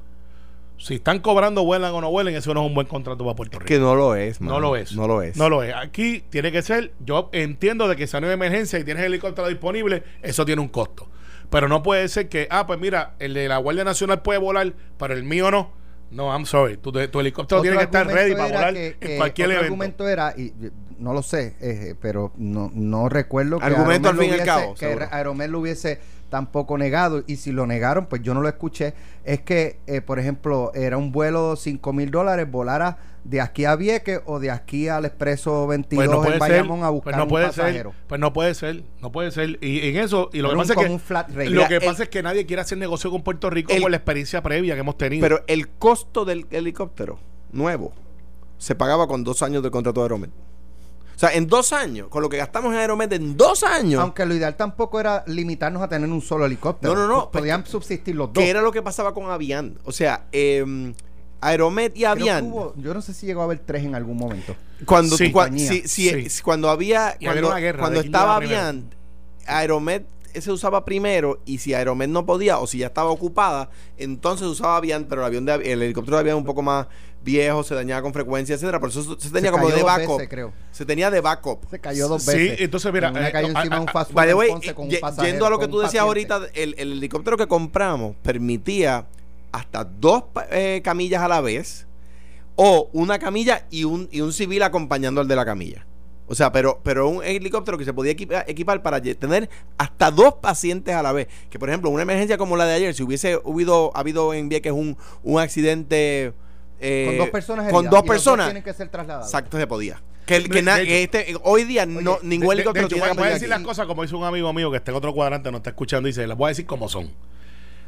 [0.79, 3.59] Si están cobrando, vuelan o no vuelen, eso no es un buen contrato para Puerto
[3.59, 3.67] Rico.
[3.67, 4.93] Que no lo es, No lo es.
[4.93, 5.37] No lo es.
[5.37, 5.75] No lo es.
[5.75, 10.05] Aquí tiene que ser, yo entiendo de que hay una emergencia y tienes helicóptero disponible,
[10.23, 11.09] eso tiene un costo.
[11.51, 14.75] Pero no puede ser que, ah, pues mira, el de la Guardia Nacional puede volar,
[14.99, 15.73] pero el mío no.
[16.11, 16.79] No, I'm sorry.
[16.79, 19.61] Tu, helicóptero tiene que estar ready para volar en cualquier evento.
[19.61, 20.53] El argumento era, y
[20.99, 24.75] no lo sé, eh, pero no, no recuerdo que argumento al fin y al cabo,
[24.75, 28.95] que Aeromel lo hubiese tampoco negado y si lo negaron pues yo no lo escuché
[29.25, 33.67] es que eh, por ejemplo era un vuelo de 5 mil dólares volara de aquí
[33.67, 37.29] a Vieques o de aquí al Expreso 22 pues en Bayamón a buscar pues no
[37.29, 37.91] puede un pasajero.
[37.91, 39.59] Ser, pues no puede ser, no puede ser.
[39.63, 42.47] Y en eso, y lo que pasa es que lo que pasa es que nadie
[42.47, 45.21] quiere hacer negocio con Puerto Rico por la experiencia previa que hemos tenido.
[45.21, 47.19] Pero el costo del helicóptero
[47.53, 47.93] nuevo
[48.57, 50.31] se pagaba con dos años de contrato de Aeromet.
[51.19, 54.01] O sea, en dos años, con lo que gastamos en Aeromed en dos años.
[54.01, 56.95] Aunque lo ideal tampoco era limitarnos a tener un solo helicóptero.
[56.95, 57.31] No, no, no.
[57.33, 58.41] Pues, Podían subsistir los dos.
[58.41, 59.81] ¿Qué era lo que pasaba con Avian?
[59.83, 60.95] O sea, eh,
[61.41, 62.53] Aeromed y Avian.
[62.77, 64.55] yo no sé si llegó a haber tres en algún momento.
[64.85, 65.17] Cuando,
[66.45, 67.17] cuando había.
[67.21, 68.95] Cuando, cuando estaba Avian,
[69.45, 70.03] Aeromed
[70.41, 74.77] se usaba primero y si Aeromed no podía o si ya estaba ocupada, entonces usaba
[74.77, 76.87] Avian, pero el avión de el helicóptero de Avian un poco más
[77.23, 80.23] viejo, se dañaba con frecuencia, etcétera, por eso se tenía como de backup.
[80.71, 81.69] Se tenía de backup.
[81.71, 82.59] Se cayó dos veces.
[82.59, 84.13] Sí, entonces mira, una cayó encima de un fast
[85.23, 89.07] yendo a lo que tú decías ahorita, el, helicóptero que compramos permitía
[89.53, 91.87] hasta dos eh, camillas a la vez
[92.57, 95.87] o una camilla y un, y un civil acompañando al de la camilla.
[96.29, 100.95] O sea, pero, pero un helicóptero que se podía equipar, para tener hasta dos pacientes
[100.95, 101.29] a la vez.
[101.49, 104.73] Que por ejemplo, una emergencia como la de ayer, si hubiese habido, habido en Vieques
[104.73, 106.35] un, un accidente
[106.81, 109.27] eh, con dos personas con dos personas tienen que ser trasladados.
[109.27, 110.01] Exacto, se podía.
[110.27, 114.03] Que, que, este, hoy día no, ningún helicóptero tiene Voy a decir las cosas como
[114.03, 116.37] dice un amigo mío que está en otro cuadrante, no está escuchando, y dice, las
[116.37, 117.11] voy a decir como son.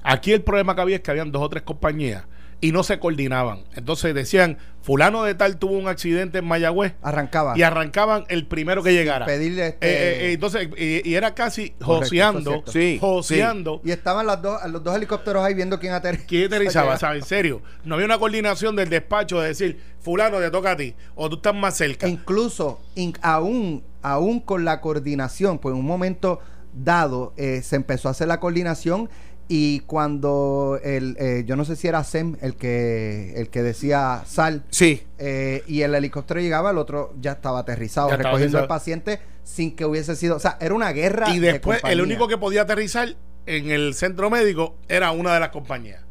[0.03, 2.25] Aquí el problema que había es que habían dos o tres compañías
[2.61, 3.65] y no se coordinaban.
[3.75, 6.95] Entonces decían, fulano de tal tuvo un accidente en Mayagüez.
[7.03, 7.59] Arrancaban.
[7.59, 9.27] Y arrancaban el primero que llegara.
[9.27, 9.87] Pedirle este...
[9.87, 12.63] Eh, eh, entonces, y, era casi joseando.
[12.67, 13.81] Sí, joseando.
[13.85, 16.29] Y estaban las dos, los dos helicópteros ahí viendo quién aterrizaba.
[16.29, 16.97] ¿Quién aterrizaba?
[16.99, 17.23] ¿sabes?
[17.23, 17.63] En serio.
[17.85, 21.37] No había una coordinación del despacho de decir, fulano te toca a ti, o tú
[21.37, 22.09] estás más cerca.
[22.09, 22.81] incluso,
[23.23, 26.41] aún, aún con la coordinación, pues en un momento
[26.73, 29.11] dado eh, se empezó a hacer la coordinación
[29.53, 34.23] Y cuando el, eh, yo no sé si era Sem el que, el que decía
[34.25, 34.63] sal.
[34.71, 35.03] Sí.
[35.19, 39.85] Eh, y el helicóptero llegaba, el otro ya estaba aterrizado, recogiendo al paciente sin que
[39.85, 40.37] hubiese sido.
[40.37, 41.35] O sea, era una guerra.
[41.35, 45.49] Y después, el único que podía aterrizar en el centro médico era una de las
[45.49, 46.05] compañías.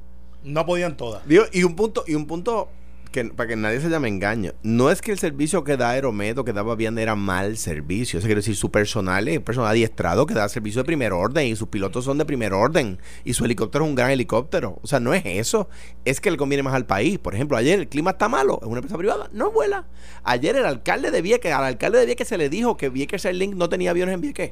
[0.43, 1.23] No podían todas.
[1.53, 2.67] y un punto, y un punto
[3.11, 6.43] que, para que nadie se llame engaño, no es que el servicio que da Aeromedo,
[6.43, 8.19] que daba bien, era mal servicio.
[8.19, 11.47] O sea, quiere decir, su personal es personal adiestrado que da servicio de primer orden
[11.47, 14.79] y sus pilotos son de primer orden y su helicóptero es un gran helicóptero.
[14.81, 15.69] O sea, no es eso.
[16.05, 17.17] Es que le conviene más al país.
[17.17, 19.85] Por ejemplo, ayer el clima está malo, es una empresa privada, no vuela.
[20.23, 23.55] Ayer el alcalde de Vieques, al alcalde de Vieques se le dijo que Vieques Airlink
[23.55, 24.51] no tenía aviones en Vieques.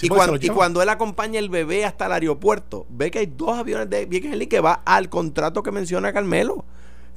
[0.00, 3.56] y, cuando, y, cuando, él acompaña el bebé hasta el aeropuerto, ve que hay dos
[3.56, 6.64] aviones de Vieques Airlink que va al contrato que menciona Carmelo.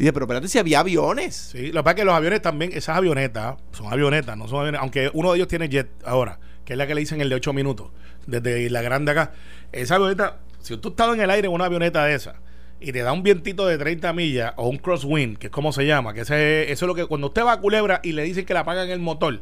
[0.02, 1.36] Dice, pero espérate si había aviones.
[1.36, 4.62] Sí, lo que pasa es que los aviones también, esas avionetas, son avionetas, no son
[4.62, 7.30] aviones, aunque uno de ellos tiene jet ahora, que es la que le dicen el
[7.30, 7.92] de 8 minutos,
[8.26, 9.34] desde la grande acá.
[9.72, 12.34] Esa avioneta, si tú estás en el aire en una avioneta de esa,
[12.80, 15.86] y te da un vientito de 30 millas o un crosswind, que es como se
[15.86, 18.44] llama, que ese, eso es lo que cuando usted va a Culebra y le dicen
[18.44, 19.42] que le apagan el motor,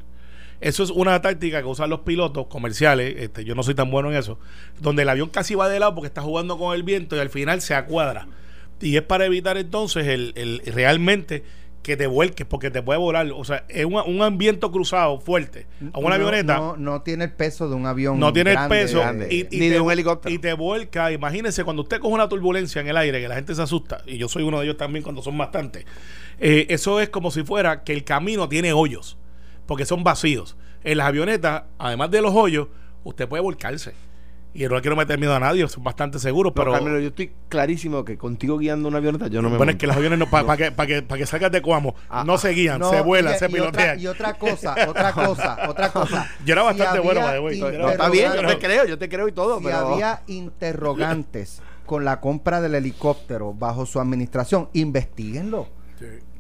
[0.60, 4.12] eso es una táctica que usan los pilotos comerciales, este, yo no soy tan bueno
[4.12, 4.38] en eso,
[4.82, 7.30] donde el avión casi va de lado porque está jugando con el viento y al
[7.30, 8.28] final se acuadra.
[8.82, 11.44] Y es para evitar entonces el, el realmente
[11.82, 13.32] que te vuelques porque te puede volar.
[13.34, 15.66] O sea, es un, un ambiente cruzado fuerte.
[15.94, 16.58] A una avioneta.
[16.58, 18.20] No, no, tiene el peso de un avión.
[18.20, 19.02] No tiene el peso.
[19.30, 20.34] Y, ni de un helicóptero.
[20.34, 21.12] Y te vuelca.
[21.12, 24.04] Imagínense cuando usted coge una turbulencia en el aire, que la gente se asusta.
[24.06, 25.86] Y yo soy uno de ellos también cuando son bastantes.
[26.40, 29.18] Eh, eso es como si fuera que el camino tiene hoyos.
[29.66, 30.58] Porque son vacíos.
[30.84, 32.68] En las avionetas, además de los hoyos,
[33.04, 33.94] usted puede volcarse.
[34.52, 36.78] Y no quiero meter miedo a nadie, son bastante seguros, pero...
[37.00, 39.58] yo estoy clarísimo que contigo guiando una avioneta yo no me...
[39.58, 41.94] Bueno, es que los aviones, no, para que, para que, para que salgas de Cuamo,
[42.10, 44.00] ah, no se guían, se vuelan, se pilotean.
[44.00, 46.28] y otra cosa, otra cosa, otra cosa.
[46.44, 49.60] Yo era bastante bueno, no, Está bien, yo te creo, yo te creo y todo,
[49.60, 55.68] si había interrogantes con la compra del helicóptero bajo su administración, investiguenlo.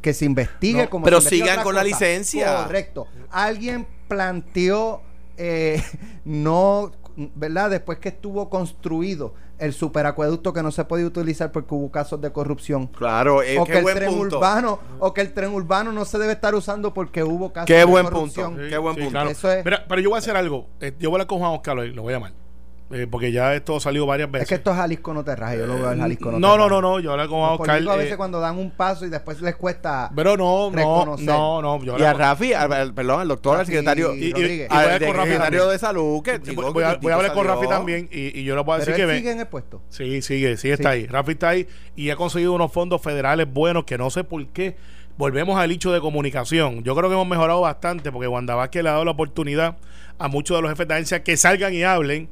[0.02, 2.64] Que se investigue como Pero sigan con la licencia.
[2.64, 3.08] Correcto.
[3.30, 5.02] Alguien planteó
[5.36, 5.82] eh,
[6.24, 6.92] no
[7.36, 7.70] ¿verdad?
[7.70, 12.32] Después que estuvo construido el superacueducto que no se podía utilizar porque hubo casos de
[12.32, 12.88] corrupción.
[12.88, 16.56] Claro, o que el tren urbano o que el tren urbano no se debe estar
[16.56, 18.58] usando porque hubo casos de corrupción.
[18.70, 19.20] qué buen punto.
[19.64, 20.68] pero yo voy a hacer algo.
[20.80, 22.49] Eh, yo voy a hablar con Juan Oscar, lo voy a llamar.
[22.92, 24.44] Eh, porque ya esto ha salido varias veces.
[24.44, 26.58] Es que esto es Jalisco no te raje, yo lo veo en Jalisco no No,
[26.58, 27.88] no, no, no, yo hablo con Oscar.
[27.88, 31.62] a veces eh, cuando dan un paso y después les cuesta Pero no, no, no,
[31.62, 32.00] no.
[32.00, 32.52] y a Rafi,
[32.96, 36.24] perdón, al doctor, al secretario, y, y, al secretario de salud.
[36.24, 39.18] Que, voy, a, voy a hablar con Rafi también y, yo le puedo decir que...
[39.18, 39.82] sigue en el puesto?
[39.90, 41.06] Sí, sigue, sí está ahí.
[41.06, 44.76] Rafi está ahí y ha conseguido unos fondos federales buenos que no sé por qué
[45.16, 46.84] volvemos al hecho de comunicación.
[46.84, 49.78] Yo creo que hemos mejorado bastante porque Wanda Vázquez le ha dado la oportunidad
[50.18, 52.30] a muchos de los jefes de agencia que salgan y hablen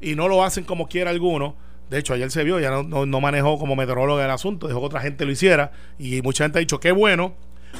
[0.00, 1.56] y no lo hacen como quiera alguno.
[1.90, 4.86] De hecho, ayer se vio, ya no, no, manejó como meteorólogo el asunto, dejó que
[4.86, 5.72] otra gente lo hiciera.
[5.98, 7.34] Y mucha gente ha dicho, qué bueno,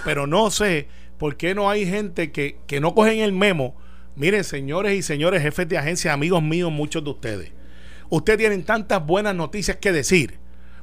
[0.04, 3.74] pero no sé por qué no hay gente que, que no cogen el memo.
[4.14, 7.52] Miren, señores y señores jefes de agencia, amigos míos, muchos de ustedes.
[8.08, 10.38] Ustedes tienen tantas buenas noticias que decir.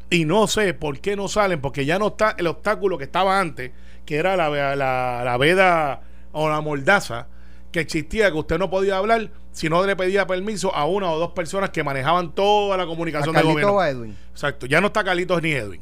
[0.09, 3.39] Y no sé por qué no salen, porque ya no está el obstáculo que estaba
[3.39, 3.71] antes,
[4.05, 6.01] que era la, la, la veda
[6.33, 7.27] o la mordaza
[7.73, 11.19] que existía, que usted no podía hablar si no le pedía permiso a una o
[11.19, 13.73] dos personas que manejaban toda la comunicación del gobierno.
[13.73, 14.15] O Edwin.
[14.31, 15.81] Exacto, ya no está Carlitos ni Edwin.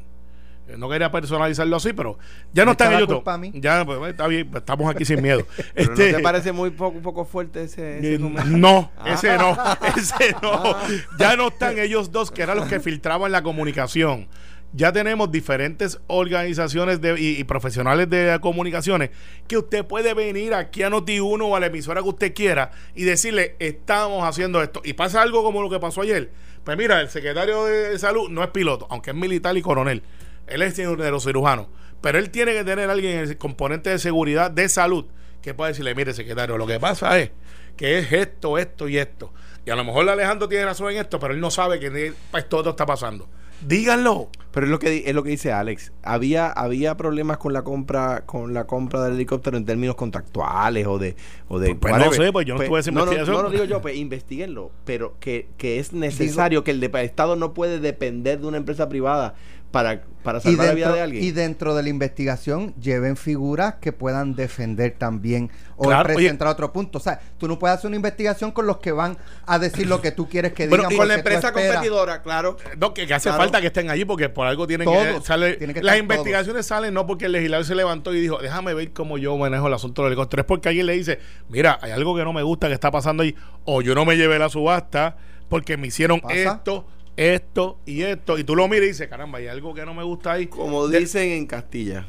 [0.68, 2.18] Eh, no quería personalizarlo así, pero
[2.52, 3.22] ya no está en YouTube.
[3.54, 5.46] Ya, pues, está bien, pues, estamos aquí sin miedo.
[5.74, 8.46] este, ¿No te parece muy poco, fuerte ese, ese número?
[8.46, 9.12] No, ah.
[9.12, 9.56] ese no,
[9.96, 10.50] ese no.
[10.52, 10.86] Ah.
[11.18, 14.28] Ya no están ellos dos, que eran los que filtraban la comunicación
[14.72, 19.10] ya tenemos diferentes organizaciones y, profesionales de comunicaciones
[19.46, 23.04] que usted puede venir aquí a Noti1 o a la emisora que usted quiera y
[23.04, 24.80] decirle, estamos haciendo esto.
[24.84, 26.30] Y pasa algo como lo que pasó ayer.
[26.64, 30.02] Pues mira, el secretario de salud no es piloto, aunque es militar y coronel.
[30.46, 31.66] Él es cirujanos.
[32.00, 35.06] Pero él tiene que tener a alguien en el componente de seguridad de salud
[35.42, 37.30] que pueda decirle, mire, secretario, lo que pasa es
[37.76, 39.32] que es esto, esto y esto.
[39.66, 42.70] Y a lo mejor Alejandro tiene razón en esto, pero él no sabe que esto
[42.70, 43.28] está pasando.
[43.66, 44.28] Díganlo.
[44.52, 45.92] Pero es lo que es lo que dice Alex.
[46.02, 50.98] Había había problemas con la compra con la compra del helicóptero en términos contractuales o
[50.98, 51.16] de
[51.48, 53.36] o de pues, pues no sé, pues yo no pues, estuve esa investigación.
[53.36, 57.54] No, no, digo yo, pues investiguenlo, pero que, que es necesario que el Estado no
[57.54, 59.34] puede depender de una empresa privada
[59.72, 61.24] para, para salvar la vida de alguien.
[61.24, 66.98] Y dentro de la investigación lleven figuras que puedan defender también o presentar otro punto.
[66.98, 70.00] O sea, tú no puedes hacer una investigación con los que van a decir lo
[70.00, 70.94] que tú quieres que digan.
[70.94, 72.58] con la empresa competidora, claro.
[72.78, 76.66] No, que, hace falta que estén allí porque por algo tienen que, sale, Las investigaciones
[76.66, 79.74] salen no porque el legislador se levantó y dijo, déjame ver cómo yo manejo el
[79.74, 80.42] asunto del helicóptero.
[80.42, 83.22] Es porque alguien le dice, mira, hay algo que no me gusta que está pasando
[83.22, 83.34] ahí.
[83.64, 85.16] O yo no me llevé la subasta
[85.48, 89.48] porque me hicieron esto esto y esto, y tú lo miras y dices, caramba, hay
[89.48, 90.46] algo que no me gusta ahí.
[90.46, 92.06] Como dicen en Castilla,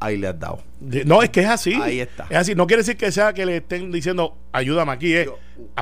[0.00, 0.62] ahí le has dado.
[0.80, 1.74] No, es que es así.
[1.74, 2.26] Ahí está.
[2.30, 2.54] Es así.
[2.54, 5.14] No quiere decir que sea que le estén diciendo, ayúdame aquí.
[5.14, 5.30] Eh.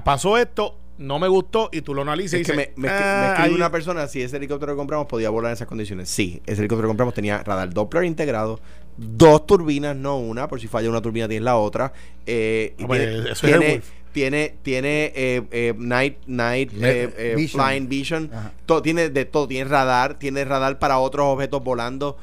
[0.05, 3.71] pasó esto, no me gustó y tú lo analizas y que me, me, ah, una
[3.71, 6.09] persona si ese helicóptero que compramos podía volar en esas condiciones.
[6.09, 8.61] Sí, ese helicóptero que compramos tenía radar Doppler integrado,
[8.97, 11.93] dos turbinas, no una, por si falla una turbina tienes la otra.
[12.27, 13.83] Eh, ah, pues, tiene, tiene,
[14.15, 17.61] tiene, eh, eh, night, night eh, vision.
[17.61, 18.31] flying vision,
[18.65, 22.17] todo, tiene de todo, tiene radar, tiene radar para otros objetos volando.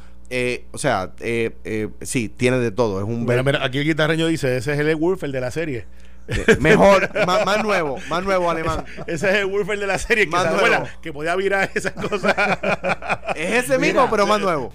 [0.72, 1.12] o sea,
[2.02, 3.00] sí, tiene de todo.
[3.00, 3.30] Es un
[3.62, 5.86] aquí el guitarreño dice, ese es el Wolf, el de la serie.
[6.60, 8.86] Mejor, más, nuevo, más nuevo alemán.
[9.06, 12.34] Ese, es el Wolfer de la serie que, abuela, que podía virar esas cosas.
[13.36, 14.72] es ese mismo, pero más nuevo.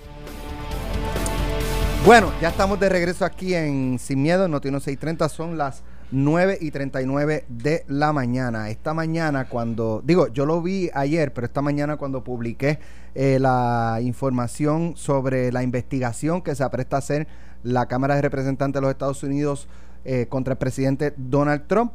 [2.05, 5.29] Bueno, ya estamos de regreso aquí en Sin Miedo, Notino 630.
[5.29, 8.71] Son las 9 y 39 de la mañana.
[8.71, 12.79] Esta mañana cuando, digo, yo lo vi ayer, pero esta mañana cuando publiqué
[13.15, 17.27] eh, la información sobre la investigación que se apresta a hacer
[17.63, 19.69] la Cámara de Representantes de los Estados Unidos
[20.05, 21.93] eh, contra el presidente Donald Trump,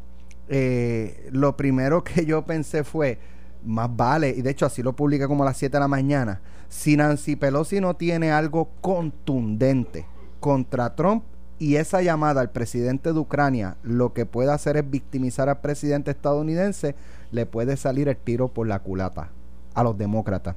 [0.50, 3.20] eh, lo primero que yo pensé fue,
[3.64, 6.42] más vale, y de hecho así lo publiqué como a las 7 de la mañana,
[6.68, 10.06] si Nancy Pelosi no tiene algo contundente
[10.40, 11.24] contra Trump
[11.62, 16.10] y esa llamada al presidente de Ucrania lo que puede hacer es victimizar al presidente
[16.10, 16.96] estadounidense,
[17.32, 19.30] le puede salir el tiro por la culata
[19.76, 20.56] a los demócratas.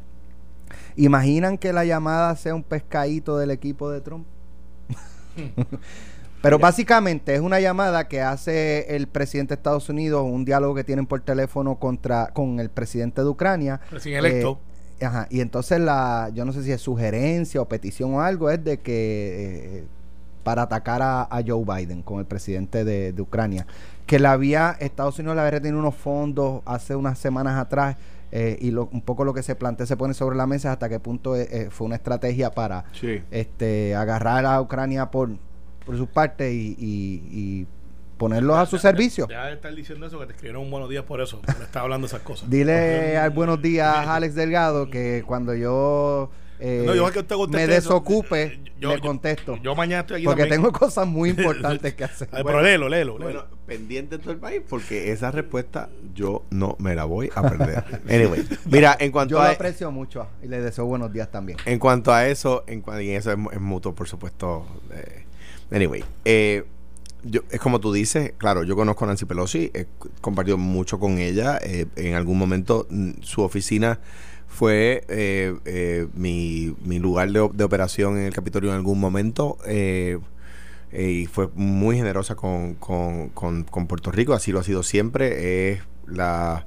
[0.96, 4.26] ¿Imaginan que la llamada sea un pescadito del equipo de Trump?
[6.42, 10.84] Pero básicamente es una llamada que hace el presidente de Estados Unidos, un diálogo que
[10.84, 13.78] tienen por teléfono contra con el presidente de Ucrania.
[13.90, 14.58] Recién electo.
[15.00, 18.48] Eh, ajá, y entonces la, yo no sé si es sugerencia o petición o algo,
[18.48, 19.86] es de que eh,
[20.44, 23.66] para atacar a, Joe Biden con el presidente de, Ucrania,
[24.06, 27.96] que la había, Estados Unidos le había retenido unos fondos hace unas semanas atrás.
[28.36, 30.88] Eh, y lo, un poco lo que se plantea se pone sobre la mesa hasta
[30.88, 31.36] qué punto
[31.70, 32.84] fue una estrategia para
[33.30, 35.30] este agarrar a Ucrania por
[35.84, 37.66] por su parte y, y,
[38.18, 39.26] ponerlos a su servicio.
[39.28, 41.80] Ya de estar diciendo eso, que te escribieron un buenos días por eso, me está
[41.80, 42.48] hablando esas cosas.
[42.48, 46.30] Dile al buenos días a Alex Delgado que cuando yo
[46.66, 49.56] eh, me desocupe, yo, le contesto.
[49.62, 52.28] Yo, mañana estoy aquí Porque tengo cosas muy importantes que hacer.
[52.30, 57.04] pero léelo, léelo, Bueno, pendiente todo el país, porque esa respuesta yo no me la
[57.04, 57.84] voy a perder.
[58.08, 59.44] anyway, mira, en cuanto yo a.
[59.44, 61.58] Yo lo aprecio mucho y le deseo buenos días también.
[61.64, 64.66] En cuanto a eso, en, y eso es, mutuo, por supuesto.
[64.92, 65.24] Eh,
[65.70, 66.64] Anyway, eh,
[67.22, 69.86] yo, es como tú dices, claro, yo conozco a Nancy Pelosi, he
[70.20, 71.58] compartido mucho con ella.
[71.62, 73.98] Eh, en algún momento mm, su oficina
[74.54, 79.58] fue eh, mi, mi, lugar de, operación en el Capitolio en algún momento.
[79.66, 85.72] y fue muy generosa con, con, con, Puerto Rico, así lo ha sido siempre.
[85.72, 86.66] Es la,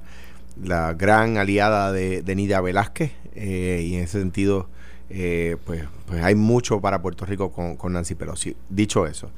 [0.62, 4.68] la gran aliada de, de Nidia Velázquez y en ese sentido
[5.10, 8.56] eh, pues, pues hay mucho para Puerto Rico con, Nancy Pelosi.
[8.68, 9.30] Dicho eso,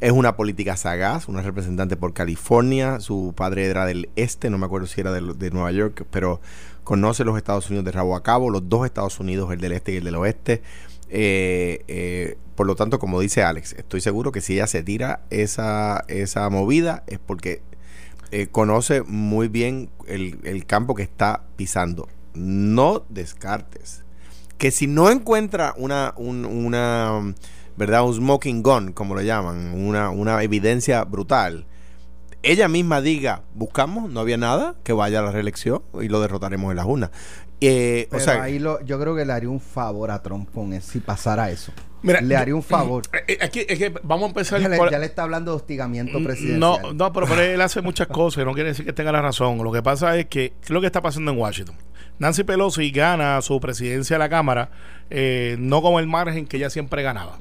[0.00, 4.66] es una política sagaz, una representante por California, su padre era del este, no me
[4.66, 6.40] acuerdo si era de, Nueva York, pero
[6.84, 9.92] conoce los Estados Unidos de rabo a cabo, los dos Estados Unidos, el del este
[9.92, 10.62] y el del oeste.
[11.08, 15.22] Eh, eh, por lo tanto, como dice Alex, estoy seguro que si ella se tira
[15.30, 17.62] esa, esa movida es porque
[18.52, 22.08] conoce muy bien el, el campo que está pisando.
[22.32, 24.04] No descartes
[24.60, 27.34] que si no encuentra una, una
[27.78, 28.04] ¿verdad?
[28.04, 31.64] Un smoking gun, como lo llaman, una, una evidencia brutal,
[32.42, 36.70] ella misma diga, buscamos, no había nada, que vaya a la reelección y lo derrotaremos
[36.70, 37.10] en la urnas.
[37.60, 40.72] Eh, o sea, ahí lo, yo creo que le haría un favor a Trump con
[40.72, 41.72] eso, si pasara eso.
[42.02, 43.02] le haría un favor.
[43.12, 44.60] Eh, eh, es que vamos a empezar.
[44.60, 46.60] Ya le, ya le, está hablando de hostigamiento mm, presidencial.
[46.60, 48.46] No, no, pero, pero él hace muchas cosas.
[48.46, 49.62] No quiere decir que tenga la razón.
[49.62, 51.76] Lo que pasa es que, ¿qué es lo que está pasando en Washington?
[52.18, 54.70] Nancy Pelosi gana su presidencia de la Cámara
[55.10, 57.38] eh, no como el margen que ella siempre ganaba.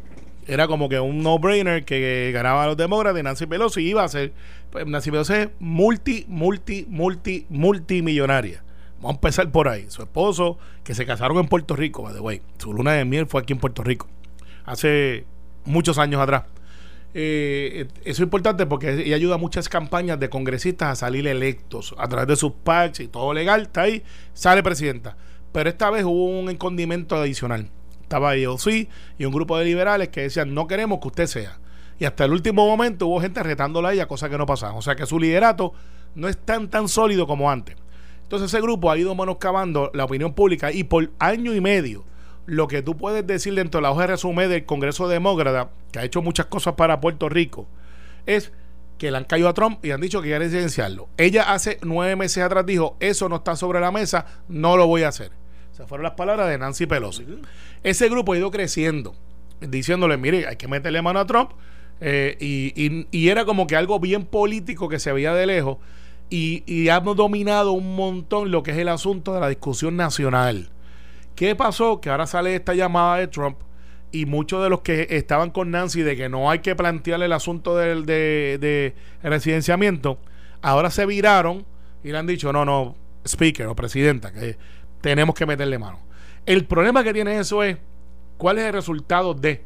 [0.49, 4.07] Era como que un no-brainer que ganaba a los demócratas y Nancy Pelosi iba a
[4.07, 4.33] ser.
[4.71, 8.63] Pues, Nancy Pelosi es multi, multi, multi, multimillonaria.
[8.95, 9.85] Vamos a empezar por ahí.
[9.89, 12.41] Su esposo, que se casaron en Puerto Rico, by the way.
[12.57, 14.07] Su luna de miel fue aquí en Puerto Rico.
[14.65, 15.25] Hace
[15.65, 16.45] muchos años atrás.
[17.13, 21.93] Eh, eso es importante porque ella ayuda a muchas campañas de congresistas a salir electos
[21.99, 25.15] a través de sus packs y todo legal, está ahí, sale presidenta.
[25.51, 27.69] Pero esta vez hubo un condimento adicional.
[28.09, 31.59] Estaba sí y un grupo de liberales que decían, no queremos que usted sea.
[31.99, 34.73] Y hasta el último momento hubo gente retándola a ella, cosa que no pasaba.
[34.73, 35.73] O sea que su liderato
[36.15, 37.75] no es tan, tan sólido como antes.
[38.23, 42.03] Entonces ese grupo ha ido menoscabando la opinión pública y por año y medio
[42.47, 45.99] lo que tú puedes decir dentro de la hoja de resumen del Congreso Demócrata, que
[45.99, 47.67] ha hecho muchas cosas para Puerto Rico,
[48.25, 48.51] es
[48.97, 51.09] que le han caído a Trump y han dicho que quieren residenciarlo.
[51.15, 55.03] Ella hace nueve meses atrás dijo, eso no está sobre la mesa, no lo voy
[55.03, 55.38] a hacer.
[55.79, 57.25] Esas fueron las palabras de Nancy Pelosi.
[57.83, 59.15] Ese grupo ha ido creciendo,
[59.61, 61.51] diciéndole, mire, hay que meterle mano a Trump.
[62.01, 65.77] Eh, y, era como que algo bien político que se veía de lejos.
[66.29, 70.67] Y, y dominado un montón lo que es el asunto de la discusión nacional.
[71.35, 72.01] ¿Qué pasó?
[72.01, 73.55] Que ahora sale esta llamada de Trump
[74.11, 77.31] y muchos de los que estaban con Nancy de que no hay que plantear el
[77.31, 80.19] asunto del de, residenciamiento,
[80.61, 81.63] ahora se viraron
[82.03, 84.57] y le han dicho, no, no, speaker o presidenta, que
[85.01, 85.99] tenemos que meterle mano.
[86.45, 87.77] El problema que tiene eso es,
[88.37, 89.63] ¿cuál es el resultado de?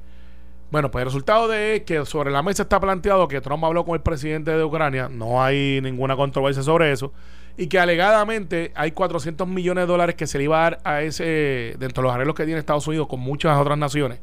[0.72, 3.86] Bueno, pues el resultado de es que sobre la mesa está planteado que Trump habló
[3.86, 7.14] con el presidente de Ucrania, no hay ninguna controversia sobre eso,
[7.58, 11.04] y que alegadamente hay 400 millones de dólares que se le iba a dar a
[11.04, 14.20] ese, dentro de los arreglos que tiene Estados Unidos con muchas otras naciones,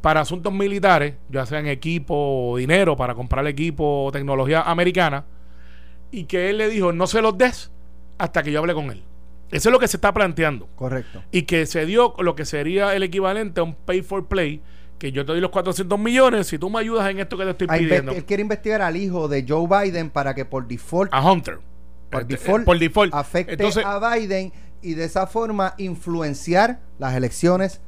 [0.00, 5.26] para asuntos militares, ya sean equipo o dinero para comprar equipo o tecnología americana,
[6.10, 7.70] y que él le dijo, no se los des
[8.16, 9.02] hasta que yo hable con él.
[9.50, 10.68] Eso es lo que se está planteando.
[10.76, 11.22] Correcto.
[11.30, 14.62] Y que se dio lo que sería el equivalente a un pay for play,
[14.98, 17.50] que yo te doy los 400 millones si tú me ayudas en esto que te
[17.50, 18.12] estoy pidiendo.
[18.12, 21.12] Él quiere investigar al hijo de Joe Biden para que por default...
[21.12, 21.58] A Hunter.
[22.10, 27.80] Por, este, default, por default, afecte a Biden y de esa forma influenciar las elecciones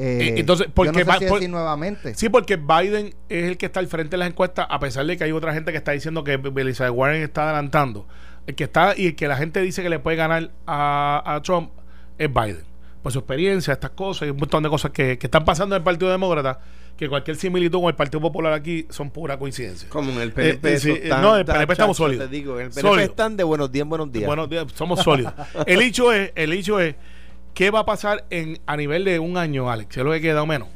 [0.00, 2.14] eh, Entonces, porque nuevamente.
[2.14, 5.16] Sí, porque Biden es el que está al frente de las encuestas, a pesar de
[5.16, 8.06] que hay otra gente que está diciendo que Elizabeth Warren está adelantando.
[8.48, 11.70] El que está y el que la gente dice que le puede ganar a, Trump
[12.16, 12.64] es Biden.
[13.02, 15.84] Por su experiencia, estas cosas y un montón de cosas que, están pasando en el
[15.84, 16.58] Partido Demócrata,
[16.96, 19.86] que cualquier similitud con el Partido Popular aquí son pura coincidencia.
[19.90, 20.76] Como en el PNP.
[20.76, 22.26] Eh, no, el PNP estamos sólidos.
[22.26, 24.26] Te digo, el PNP están de buenos días, buenos días.
[24.26, 25.34] Buenos días, somos sólidos.
[25.66, 26.96] el hecho es, el hecho es
[27.58, 29.88] ¿Qué va a pasar en, a nivel de un año, Alex?
[29.92, 30.68] ¿Qué es lo que queda o menos?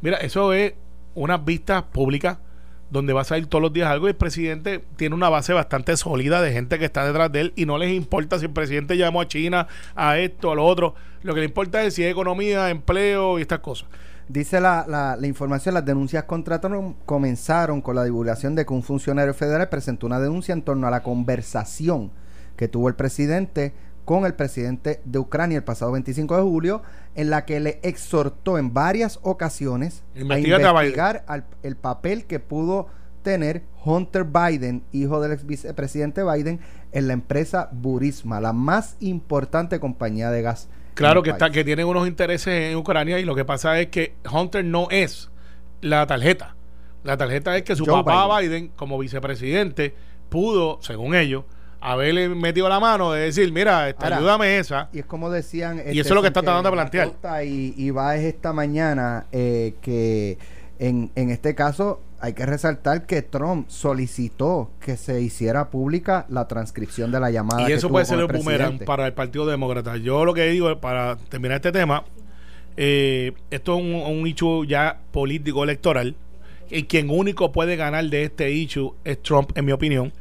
[0.00, 0.72] Mira, eso es
[1.14, 2.38] unas vistas públicas
[2.90, 5.96] donde va a salir todos los días algo y el presidente tiene una base bastante
[5.96, 8.96] sólida de gente que está detrás de él y no les importa si el presidente
[8.96, 10.94] llamó a China, a esto, a lo otro.
[11.22, 13.88] Lo que le importa es si hay economía, empleo y estas cosas.
[14.28, 18.74] Dice la, la, la, información, las denuncias contra Trump comenzaron con la divulgación de que
[18.74, 22.10] un funcionario federal presentó una denuncia en torno a la conversación
[22.56, 23.72] que tuvo el presidente
[24.08, 26.82] con el presidente de Ucrania el pasado 25 de julio,
[27.14, 31.26] en la que le exhortó en varias ocasiones a investigar
[31.62, 32.86] el papel que pudo
[33.22, 36.58] tener Hunter Biden, hijo del ex vicepresidente Biden,
[36.92, 40.70] en la empresa Burisma, la más importante compañía de gas.
[40.94, 44.14] Claro que está, que tiene unos intereses en Ucrania y lo que pasa es que
[44.32, 45.30] Hunter no es
[45.82, 46.56] la tarjeta.
[47.04, 49.94] La tarjeta es que su papá Biden, como vicepresidente,
[50.30, 51.44] pudo, según ellos,
[51.80, 54.88] haberle metido la mano de decir, mira, esta, ayúdame esa.
[54.92, 55.78] Y es como decían.
[55.78, 57.12] Y eso es este, lo que está tratando de plantear.
[57.44, 60.38] Y, y va es esta mañana eh, que
[60.78, 66.48] en, en este caso hay que resaltar que Trump solicitó que se hiciera pública la
[66.48, 67.68] transcripción de la llamada.
[67.68, 69.96] Y eso puede ser un boomerang para el Partido Demócrata.
[69.96, 72.04] Yo lo que digo, para terminar este tema,
[72.76, 76.16] eh, esto es un, un hecho ya político electoral.
[76.70, 80.12] Y quien único puede ganar de este hecho es Trump, en mi opinión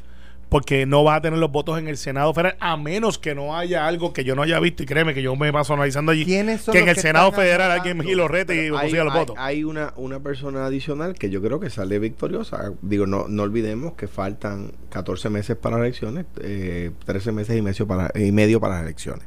[0.49, 3.57] porque no va a tener los votos en el Senado federal a menos que no
[3.57, 6.25] haya algo que yo no haya visto y créeme que yo me paso analizando allí
[6.25, 9.35] que en el Senado federal alguien me lo rete y consiga los votos.
[9.39, 12.71] hay una, una persona adicional que yo creo que sale victoriosa.
[12.81, 17.61] Digo no, no olvidemos que faltan 14 meses para las elecciones eh, 13 meses y
[17.61, 19.25] medio, para, y medio para las elecciones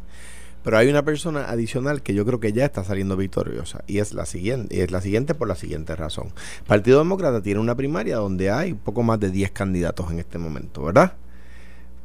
[0.63, 4.13] pero hay una persona adicional que yo creo que ya está saliendo victoriosa y es
[4.13, 6.33] la siguiente, y es la siguiente por la siguiente razón.
[6.67, 10.83] Partido Demócrata tiene una primaria donde hay poco más de 10 candidatos en este momento,
[10.83, 11.15] ¿verdad?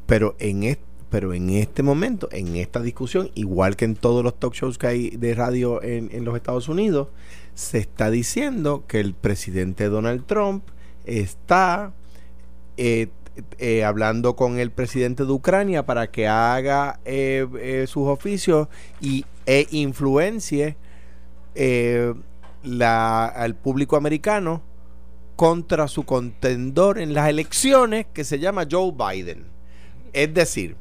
[0.05, 4.37] Pero en este pero en este momento, en esta discusión, igual que en todos los
[4.37, 7.07] talk shows que hay de radio en, en los Estados Unidos,
[7.53, 10.65] se está diciendo que el presidente Donald Trump
[11.05, 11.93] está
[12.77, 13.07] eh,
[13.58, 18.69] eh, hablando con el presidente de Ucrania para que haga eh, eh, sus oficios
[19.02, 20.78] y, e influencie
[22.63, 24.62] la, al público americano
[25.36, 29.45] contra su contendor en las elecciones que se llama Joe Biden.
[30.13, 30.78] Es decir,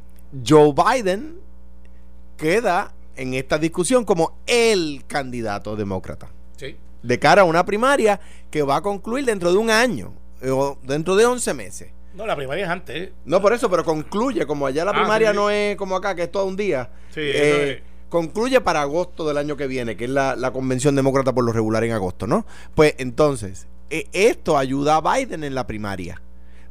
[0.46, 1.38] Joe Biden
[2.36, 6.28] queda en esta discusión como el candidato demócrata.
[7.02, 8.18] De cara a una primaria
[8.50, 11.90] que va a concluir dentro de un año o dentro de 11 meses.
[12.14, 13.10] No, la primaria es antes.
[13.24, 16.22] No, por eso, pero concluye, como allá la ah, primaria no es como acá, que
[16.22, 16.90] es todo un día.
[17.10, 21.42] Sí, eh, Concluye para agosto del año que viene, que es la, convención demócrata por
[21.42, 22.46] lo regular en agosto, ¿no?
[22.76, 26.22] Pues entonces, e, esto ayuda a Biden en la primaria.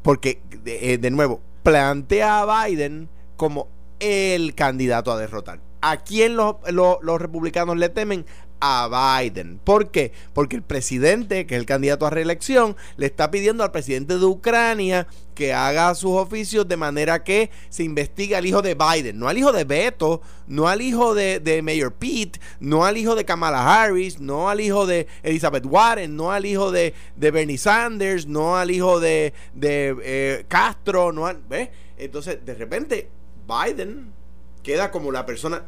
[0.03, 3.67] Porque, de, eh, nuevo, plantea a Biden como
[3.99, 5.59] el candidato a derrotar.
[5.81, 8.25] ¿A quién los, los republicanos le temen?
[8.65, 9.59] A Biden.
[9.61, 10.13] ¿Por qué?
[10.33, 14.25] Porque el presidente, que es el candidato a reelección, le está pidiendo al presidente de
[14.25, 15.05] Ucrania
[15.35, 19.37] que haga sus oficios de manera que se investigue al hijo de Biden, no al
[19.37, 24.21] hijo de Beto, no al hijo de, Mayor Pete, no al hijo de Kamala Harris,
[24.21, 29.01] no al hijo de Elizabeth Warren, no al hijo de, Bernie Sanders, no al hijo
[29.01, 31.67] de, eh, Castro, no ¿ves?
[31.97, 33.09] Entonces, de repente,
[33.45, 34.13] Biden
[34.61, 35.65] queda como la persona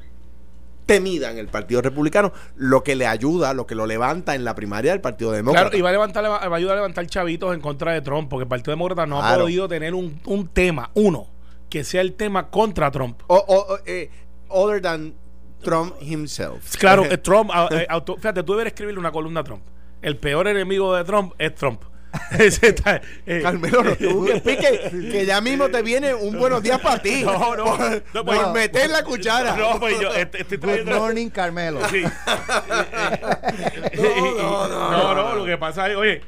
[0.85, 4.55] temida en el Partido Republicano, lo que le ayuda, lo que lo levanta en la
[4.55, 5.69] primaria del Partido Demócrata.
[5.69, 8.29] Claro, y va a, levantar, va a ayudar a levantar chavitos en contra de Trump,
[8.29, 11.27] porque el Partido Demócrata no ha podido tener un, un, tema, uno,
[11.69, 13.21] que sea el tema contra Trump.
[13.27, 14.09] O, eh,
[14.49, 15.15] other than
[15.63, 16.75] Trump himself.
[16.77, 19.63] Claro, Trump, eh, fíjate, tú debes escribirle una columna a Trump.
[20.01, 21.81] El peor enemigo de Trump es Trump.
[23.27, 23.95] Eh, Carmelo, no
[24.43, 27.23] que ya mismo te viene un buenos días para ti.
[27.23, 27.77] No, no.
[28.13, 29.55] Por, pues, meter la cuchara.
[29.55, 31.79] No, pues yo estoy Good morning, Carmelo.
[31.89, 32.03] Sí.
[33.95, 36.21] no, no, no, no, lo que pasa es, oye,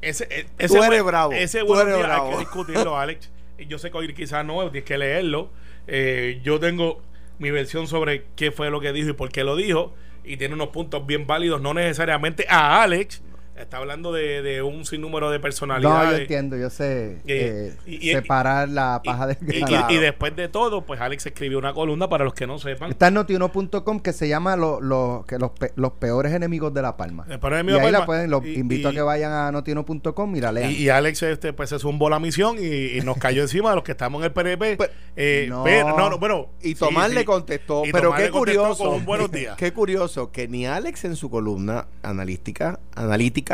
[0.00, 1.32] ese, e, ese Tú eres bravo.
[1.32, 3.30] Ese bueno hay que discutirlo, Alex.
[3.68, 5.50] Yo sé que hoy quizás no, tienes que leerlo.
[5.86, 7.02] Eh, yo tengo
[7.38, 9.94] mi versión sobre qué fue lo que dijo y por qué lo dijo.
[10.24, 13.22] Y tiene unos puntos bien válidos, no necesariamente a Alex,
[13.60, 16.10] Está hablando de, de, un sinnúmero de personalidades.
[16.10, 20.82] No, yo entiendo, yo sé eh, separar la paja del y, y, después de todo,
[20.82, 22.90] pues Alex escribió una columna para los que no sepan.
[22.90, 26.96] Está en notiuno.com que se llama lo, lo, que los, los peores enemigos de la
[26.96, 27.26] palma.
[27.28, 30.70] y ahí la pueden, los invito a que vayan a notiuno.com y la lean.
[30.70, 33.92] Y, Alex este, pues se zumbó la misión y, nos cayó encima de los que
[33.92, 34.68] estamos en el PNP.
[34.78, 35.64] Pues, eh, no.
[35.64, 39.00] Pero, no, bueno, y Tomás le contestó, pero qué curioso.
[39.00, 39.56] buenos días.
[39.56, 43.47] Qué curioso que ni Alex en su columna analítica, analítica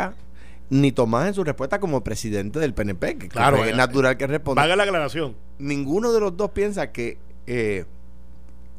[0.69, 4.63] ni Tomás en su respuesta como presidente del PNP, que claro, es natural que responda.
[4.63, 5.35] Haga la aclaración.
[5.59, 7.17] Ninguno de los dos piensa que
[7.47, 7.85] eh,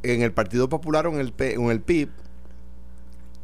[0.02, 2.10] en el Partido Popular o en el, en el PIB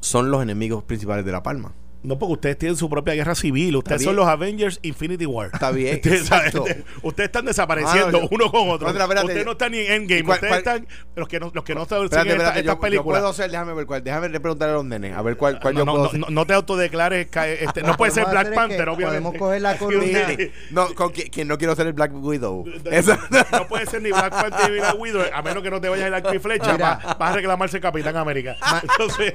[0.01, 1.73] son los enemigos principales de La Palma.
[2.03, 3.77] No, porque ustedes tienen su propia guerra civil.
[3.77, 5.51] Ustedes son los Avengers Infinity War.
[5.53, 6.01] Está bien.
[7.03, 8.89] Ustedes, están desapareciendo uno con otro.
[8.89, 10.33] ustedes no están ni en Endgame.
[10.33, 10.87] ustedes están.
[11.15, 13.19] Los que no, los que no están en esta, yo, película.
[13.19, 14.03] puedo hacer, déjame ver cuál.
[14.03, 15.17] Déjame preguntarle a los nenes.
[15.17, 17.29] A ver cuál, cuál no, yo no, puedo no, no, te autodeclares.
[17.61, 19.23] Este, no puede ser Black Panther, obviamente.
[19.23, 20.29] Podemos coger la columna.
[20.71, 22.65] no, con quien, no quiero ser el Black Widow.
[23.53, 25.23] no puede ser ni Black Panther ni Black Widow.
[25.33, 26.77] A menos que no te vayas a ir a flecha.
[26.77, 28.57] Vas a reclamarse Capitán América.
[28.83, 29.35] Entonces,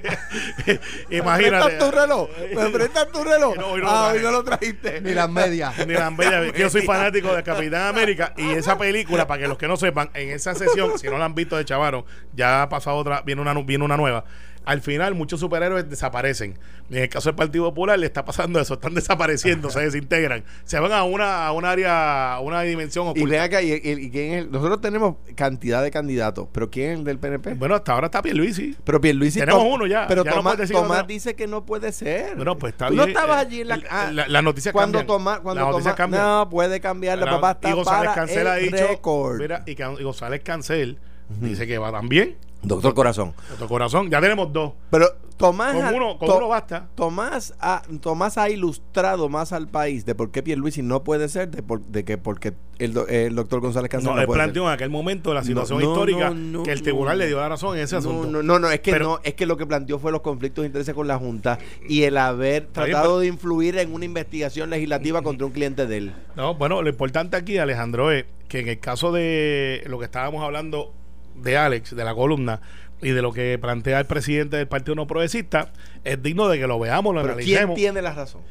[1.10, 1.74] imagínate.
[1.74, 2.30] ¿Me tu reloj?
[2.64, 3.56] ¿Me prestas tu reloj?
[3.56, 5.02] No, ah, hoy no lo trajiste.
[5.02, 5.86] Ni las medias.
[5.86, 6.54] Ni las medias.
[6.54, 10.10] Yo soy fanático de Capitán América y esa película, para que los que no sepan,
[10.14, 13.42] en esa sesión, si no la han visto de Chavaro, ya ha pasado otra, viene
[13.42, 14.26] una, viene una nueva
[14.68, 16.60] al final muchos superhéroes desaparecen.
[16.90, 20.78] En el caso del Partido Popular le está pasando eso, están desapareciendo, se desintegran, se
[20.78, 23.36] van a una, a un área, a una dimensión oculta.
[23.36, 27.18] Y acá, y, quién es nosotros tenemos cantidad de candidatos, pero ¿quién es el del
[27.18, 27.54] PNP?
[27.54, 28.76] Bueno, hasta ahora está Pierluisi.
[28.84, 30.06] Pero Pierluisi tenemos uno ya.
[30.06, 32.36] Pero Tomás, dice que no puede ser.
[32.36, 32.98] Bueno, pues está bien.
[32.98, 36.20] No estabas allí en la, ah, la, noticia cuando Tomás, cuando la noticia cambia.
[36.20, 41.00] no puede cambiar, la, papá está y González Cancel ha dicho, Mira, y, González Cancel
[41.40, 43.34] dice que va también Doctor Corazón.
[43.50, 44.74] Doctor Corazón, ya tenemos dos.
[44.90, 45.76] Pero Tomás.
[45.76, 46.88] Con uno, con uno basta.
[46.96, 51.50] Tomás ha, Tomás ha ilustrado más al país de por qué Pierluisi no puede ser,
[51.50, 54.90] de, por, de que porque el, el doctor González Cancel no, no planteó en aquel
[54.90, 56.34] momento la situación histórica
[56.64, 58.28] que el tribunal le dio la razón en ese asunto.
[58.28, 60.68] No, no, no, es que no, es que lo que planteó fue los conflictos de
[60.68, 65.46] intereses con la Junta y el haber tratado de influir en una investigación legislativa contra
[65.46, 66.14] un cliente de él.
[66.36, 70.44] No, bueno, lo importante aquí, Alejandro, es que en el caso de lo que estábamos
[70.44, 70.94] hablando
[71.38, 72.62] de Alex, de la columna,
[73.02, 75.72] y de lo que plantea el presidente del Partido No Progresista,
[76.04, 77.76] es digno de que lo veamos, lo analicemos.
[77.76, 78.42] ¿Quién tiene la razón?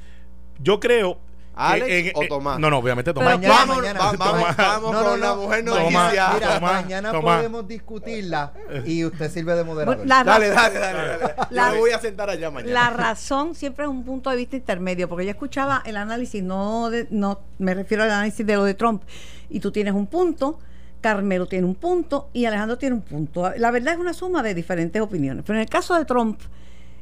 [0.58, 1.18] Yo creo
[1.56, 2.58] ¿Alex o Tomás?
[2.58, 3.40] No, no, obviamente Tomás.
[3.40, 3.82] vamos,
[4.56, 6.30] vamos, con la mujer noticia.
[6.34, 8.52] Mira, mañana podemos discutirla
[8.84, 10.06] y usted sirve de moderador.
[10.06, 12.72] dale, dale, dale, La, voy a sentar allá mañana.
[12.72, 16.90] La razón siempre es un punto de vista intermedio, porque yo escuchaba el análisis, no,
[17.08, 19.02] no me refiero al análisis de lo de Trump,
[19.48, 20.58] y tú tienes un punto
[21.00, 23.50] Carmelo tiene un punto y Alejandro tiene un punto.
[23.56, 25.44] La verdad es una suma de diferentes opiniones.
[25.46, 26.40] Pero en el caso de Trump,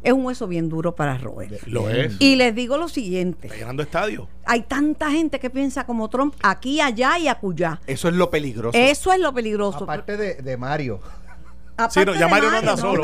[0.04, 1.58] es un hueso bien duro para roer.
[1.66, 2.16] Lo es.
[2.18, 3.46] Y les digo lo siguiente.
[3.46, 4.28] Está llenando estadio.
[4.44, 7.80] Hay tanta gente que piensa como Trump aquí, allá y acullá.
[7.86, 8.76] Eso es lo peligroso.
[8.76, 9.84] Eso es lo peligroso.
[9.84, 11.00] Aparte de, de Mario.
[11.88, 13.02] sí, ya Mario, no anda solo.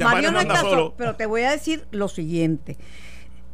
[0.00, 0.94] Mario, no anda solo.
[0.96, 2.76] Pero te voy a decir lo siguiente.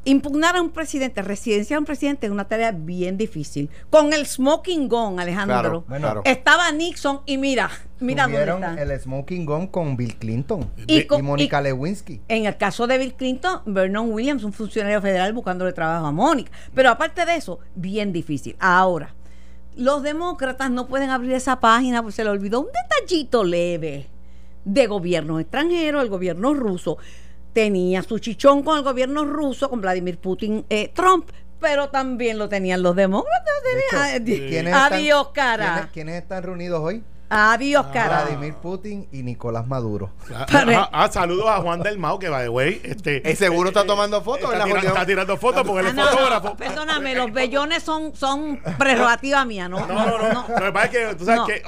[0.04, 3.68] Impugnar a un presidente, residenciar a un presidente es una tarea bien difícil.
[3.90, 5.84] Con el smoking gun, Alejandro.
[6.24, 7.70] Estaba Nixon y mira,
[8.00, 8.82] mira dónde está.
[8.82, 12.22] el smoking gun con Bill Clinton y, con, Mónica Lewinsky.
[12.28, 16.52] En el caso de Bill Clinton, Vernon Williams, un funcionario federal buscándole trabajo a Mónica.
[16.74, 18.56] Pero aparte de eso, bien difícil.
[18.60, 19.14] Ahora,
[19.76, 24.06] los demócratas no pueden abrir esa página porque se le olvidó un detallito leve
[24.64, 26.98] de gobierno extranjero, el gobierno ruso
[27.58, 31.28] tenía su chichón con el gobierno ruso, con Vladimir Putin, eh, Trump,
[31.58, 33.52] pero también lo tenían los demócratas.
[34.22, 35.90] Tenía, adiós, cara.
[35.92, 37.02] ¿quiénes están reunidos hoy?
[37.30, 38.24] Adiós, ah, cara.
[38.24, 40.10] Vladimir Putin y Nicolás Maduro.
[40.68, 42.80] Ah, ah, saludos a Juan del Mao, que va de güey.
[42.82, 44.52] Este, seguro está tomando fotos.
[44.52, 46.56] Está, está, tirando fotos porque él es fotógrafo.
[46.56, 49.86] Perdóname, los bellones son, son prerrogativa mía, ¿no?
[49.86, 50.46] No, no, no.
[50.48, 51.62] Lo que pasa es que tú sabes que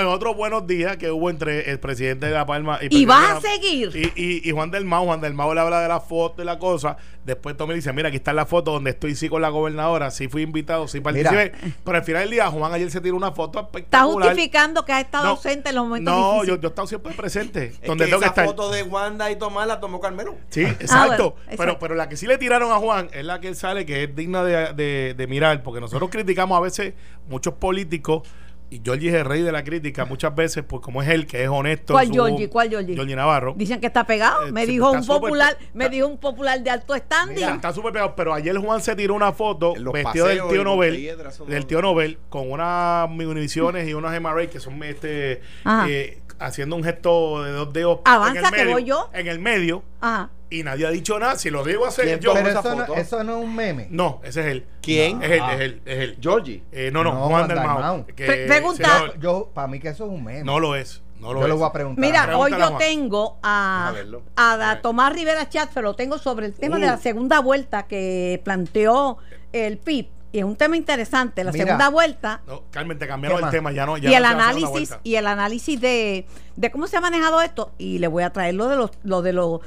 [0.00, 2.96] en otros buenos días que hubo entre el presidente de La Palma y.
[2.96, 3.90] Y vas a seguir.
[3.94, 6.44] Y, y, y, Juan del Mao, Juan del Mao le habla de la foto y
[6.44, 6.96] la cosa.
[7.24, 10.10] Después Tommy dice: Mira, aquí está la foto donde estoy sí con la gobernadora.
[10.10, 11.52] Sí fui invitado, sí participé.
[11.84, 14.28] Pero al final del día, Juan ayer se tiró una foto espectacular.
[14.28, 17.66] Está justificando que ha estado ausente en los no, yo, yo he estado siempre presente.
[17.80, 18.46] Es donde que tengo esa que estar.
[18.46, 20.36] foto de Wanda y Tomás la tomó Carmelo.
[20.50, 21.36] Sí, ah, exacto.
[21.56, 24.04] Pero, pero la que sí le tiraron a Juan es la que él sale que
[24.04, 26.94] es digna de, de, de mirar, porque nosotros criticamos a veces
[27.28, 28.22] muchos políticos
[28.70, 31.42] y Georgie es el rey de la crítica muchas veces, pues como es él, que
[31.42, 31.94] es honesto.
[31.94, 32.48] ¿Cuál Georgie?
[32.48, 32.94] ¿Cuál Georgie?
[32.94, 33.54] Georgie Navarro.
[33.56, 34.48] Dicen que está pegado.
[34.48, 37.44] Eh, me dijo un popular, me dijo un popular de alto standing.
[37.44, 41.66] está súper pegado, pero ayer Juan se tiró una foto vestido del tío Nobel, del
[41.66, 45.40] tío Nobel, con unas municiones y unas MRA que son este
[45.86, 49.10] eh, haciendo un gesto de dos dedos Avanza en el medio, que voy yo.
[49.12, 49.82] En el medio.
[50.00, 50.30] Ajá.
[50.50, 51.36] Y nadie ha dicho nada.
[51.36, 52.32] Si lo digo hacer yo.
[52.32, 53.88] Pero eso, no, eso no es un meme.
[53.90, 54.66] No, ese es él.
[54.80, 55.22] ¿Quién?
[55.22, 56.18] Es él, es él, es él.
[56.20, 56.62] Georgie.
[56.70, 58.06] Eh, no, no, Juan del Mao.
[58.06, 59.12] Pregunta.
[59.20, 60.44] yo, para mí que eso es un meme.
[60.44, 61.02] No lo es.
[61.18, 62.00] No lo yo lo voy a preguntar.
[62.00, 63.94] Mira, hoy yo tengo a,
[64.36, 67.00] a, Tomás Rivera Chat, pero lo tengo sobre el tema de la uh.
[67.00, 69.18] segunda vuelta que planteó
[69.52, 71.44] el PIB y es un tema interesante.
[71.44, 72.40] La segunda vuelta.
[72.48, 73.96] No, Carmen, te cambiaron el tema, ya no.
[73.96, 76.26] Ya y el análisis, y el análisis de,
[76.56, 77.70] de, cómo se ha manejado esto.
[77.78, 79.60] Y le voy a traer lo de los, lo de los,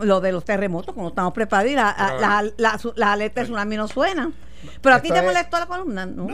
[0.00, 3.88] lo de los terremotos, como estamos preparados y la, la, la, alerta de tsunami no
[3.88, 4.30] suena.
[4.80, 6.28] Pero a ti te molestó la columna, ¿no?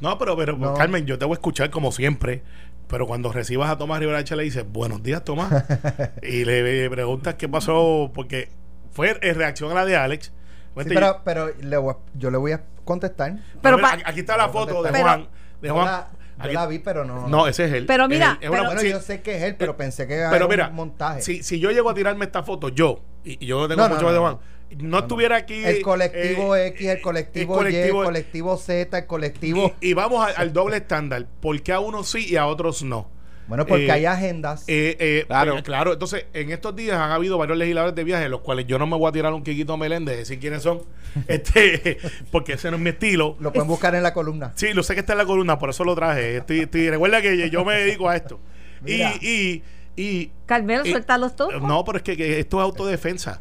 [0.00, 2.42] No, pero, pero Carmen, yo te voy a escuchar como siempre.
[2.88, 5.64] Pero cuando recibas a Tomás Rivera le dices, buenos días, Tomás.
[6.22, 8.50] y le preguntas qué pasó, porque
[8.92, 10.30] fue en reacción a la de Alex.
[10.74, 11.78] pero, pero le
[12.18, 13.38] yo le voy a contestar.
[13.60, 15.28] Pero, aquí está la foto de Juan.
[15.60, 16.04] De Juan.
[16.44, 17.28] yo la vi, pero no.
[17.28, 17.86] No, ese es él.
[17.86, 21.22] Pero mira, bueno, yo sé que es él, pero pensé que era un montaje.
[21.22, 24.38] Si, si yo llego a tirarme esta foto, yo, y, yo tengo mucho de Juan,
[24.78, 25.64] no, estuviera aquí.
[25.64, 29.72] El colectivo eh, X, el colectivo, Y, el colectivo Z, el colectivo.
[29.80, 31.26] Y, vamos al doble estándar.
[31.40, 33.10] ¿Por qué a unos sí y a otros no?
[33.46, 34.64] Bueno, porque eh, hay agendas.
[34.68, 35.62] Eh, eh, claro.
[35.62, 35.92] claro.
[35.92, 38.96] Entonces, en estos días han habido varios legisladores de viaje, los cuales yo no me
[38.96, 40.82] voy a tirar un Quiquito Meléndez, decir quiénes son,
[41.28, 41.98] este,
[42.30, 43.36] porque ese no es mi estilo.
[43.40, 44.52] Lo pueden buscar en la columna.
[44.54, 46.38] Sí, lo sé que está en la columna, por eso lo traje.
[46.38, 48.40] Estoy, recuerda que yo me dedico a esto.
[48.86, 49.62] y, y
[49.96, 53.40] y, Carmelo, suelta los No, pero es que, esto es autodefensa.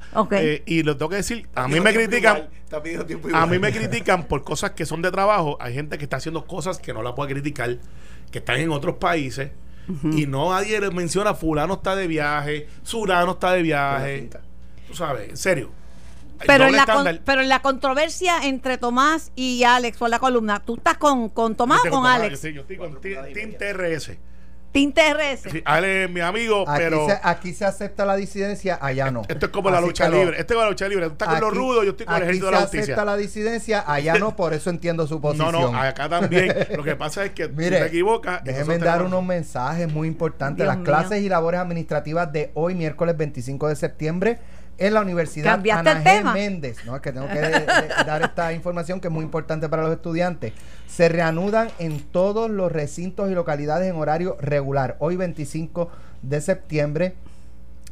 [0.66, 2.49] y lo tengo que decir, a mí me critican.
[3.34, 5.58] A mí me critican por cosas que son de trabajo.
[5.60, 7.78] Hay gente que está haciendo cosas que no la puede criticar,
[8.32, 9.51] que están en otros países
[10.04, 14.30] y no nadie le menciona fulano está de viaje, surano está de viaje.
[14.88, 15.72] Tú sabes, en serio.
[16.46, 20.76] Pero en, la pero en la controversia entre Tomás y Alex por la columna, ¿tú
[20.76, 22.40] estás con, con Tomás o con, Alex?
[22.40, 24.18] Sí, yo estoy con Team TRS.
[24.74, 25.51] Tinte RS.
[25.51, 27.05] Sí, Ale es mi amigo, aquí pero.
[27.07, 29.21] Se, aquí se acepta la disidencia, allá no.
[29.28, 30.39] Esto es como la lucha libre.
[30.39, 31.05] Esto es la lucha libre.
[31.05, 32.86] Tú estás con los rudos, yo estoy con el ejército de la justicia.
[32.86, 35.43] se acepta la disidencia, allá no, por eso entiendo su posición.
[35.53, 36.51] No, no, acá también.
[36.76, 38.43] Lo que pasa es que Mire, te equivocas.
[38.43, 40.65] Déjeme dar unos mensajes muy importantes.
[40.65, 44.39] Las clases y labores administrativas de hoy, miércoles 25 de septiembre
[44.78, 46.34] en la Universidad Ana G.
[46.34, 46.86] Méndez.
[46.86, 47.39] No, es que tengo que
[48.05, 50.53] dar esta información que es muy importante para los estudiantes.
[50.88, 54.95] Se reanudan en todos los recintos y localidades en horario regular.
[54.99, 55.89] Hoy 25
[56.21, 57.15] de septiembre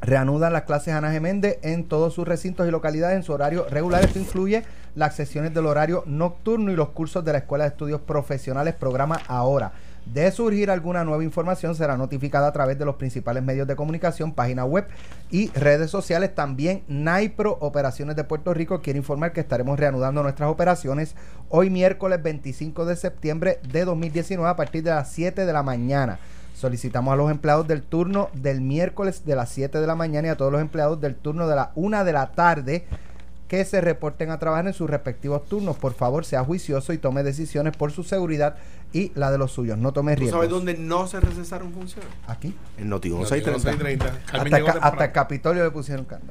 [0.01, 1.21] reanudan las clases Ana G.
[1.21, 4.03] Méndez en todos sus recintos y localidades en su horario regular.
[4.03, 4.63] Esto incluye
[4.95, 9.21] las sesiones del horario nocturno y los cursos de la Escuela de Estudios Profesionales, programa
[9.27, 9.71] ahora.
[10.05, 14.33] De surgir alguna nueva información será notificada a través de los principales medios de comunicación,
[14.33, 14.87] página web
[15.29, 16.35] y redes sociales.
[16.35, 21.15] También NAIPRO Operaciones de Puerto Rico quiere informar que estaremos reanudando nuestras operaciones
[21.49, 26.19] hoy miércoles 25 de septiembre de 2019 a partir de las 7 de la mañana.
[26.55, 30.31] Solicitamos a los empleados del turno del miércoles de las 7 de la mañana y
[30.31, 32.85] a todos los empleados del turno de la 1 de la tarde
[33.51, 35.75] que se reporten a trabajar en sus respectivos turnos.
[35.75, 38.55] Por favor, sea juicioso y tome decisiones por su seguridad
[38.93, 39.77] y la de los suyos.
[39.77, 40.37] No tome riesgos.
[40.37, 42.09] ¿Sabes dónde no se recesaron funciones?
[42.27, 42.55] Aquí.
[42.77, 44.05] En Noti 630.
[44.31, 46.29] Hasta, hasta el Capitolio le pusieron candado.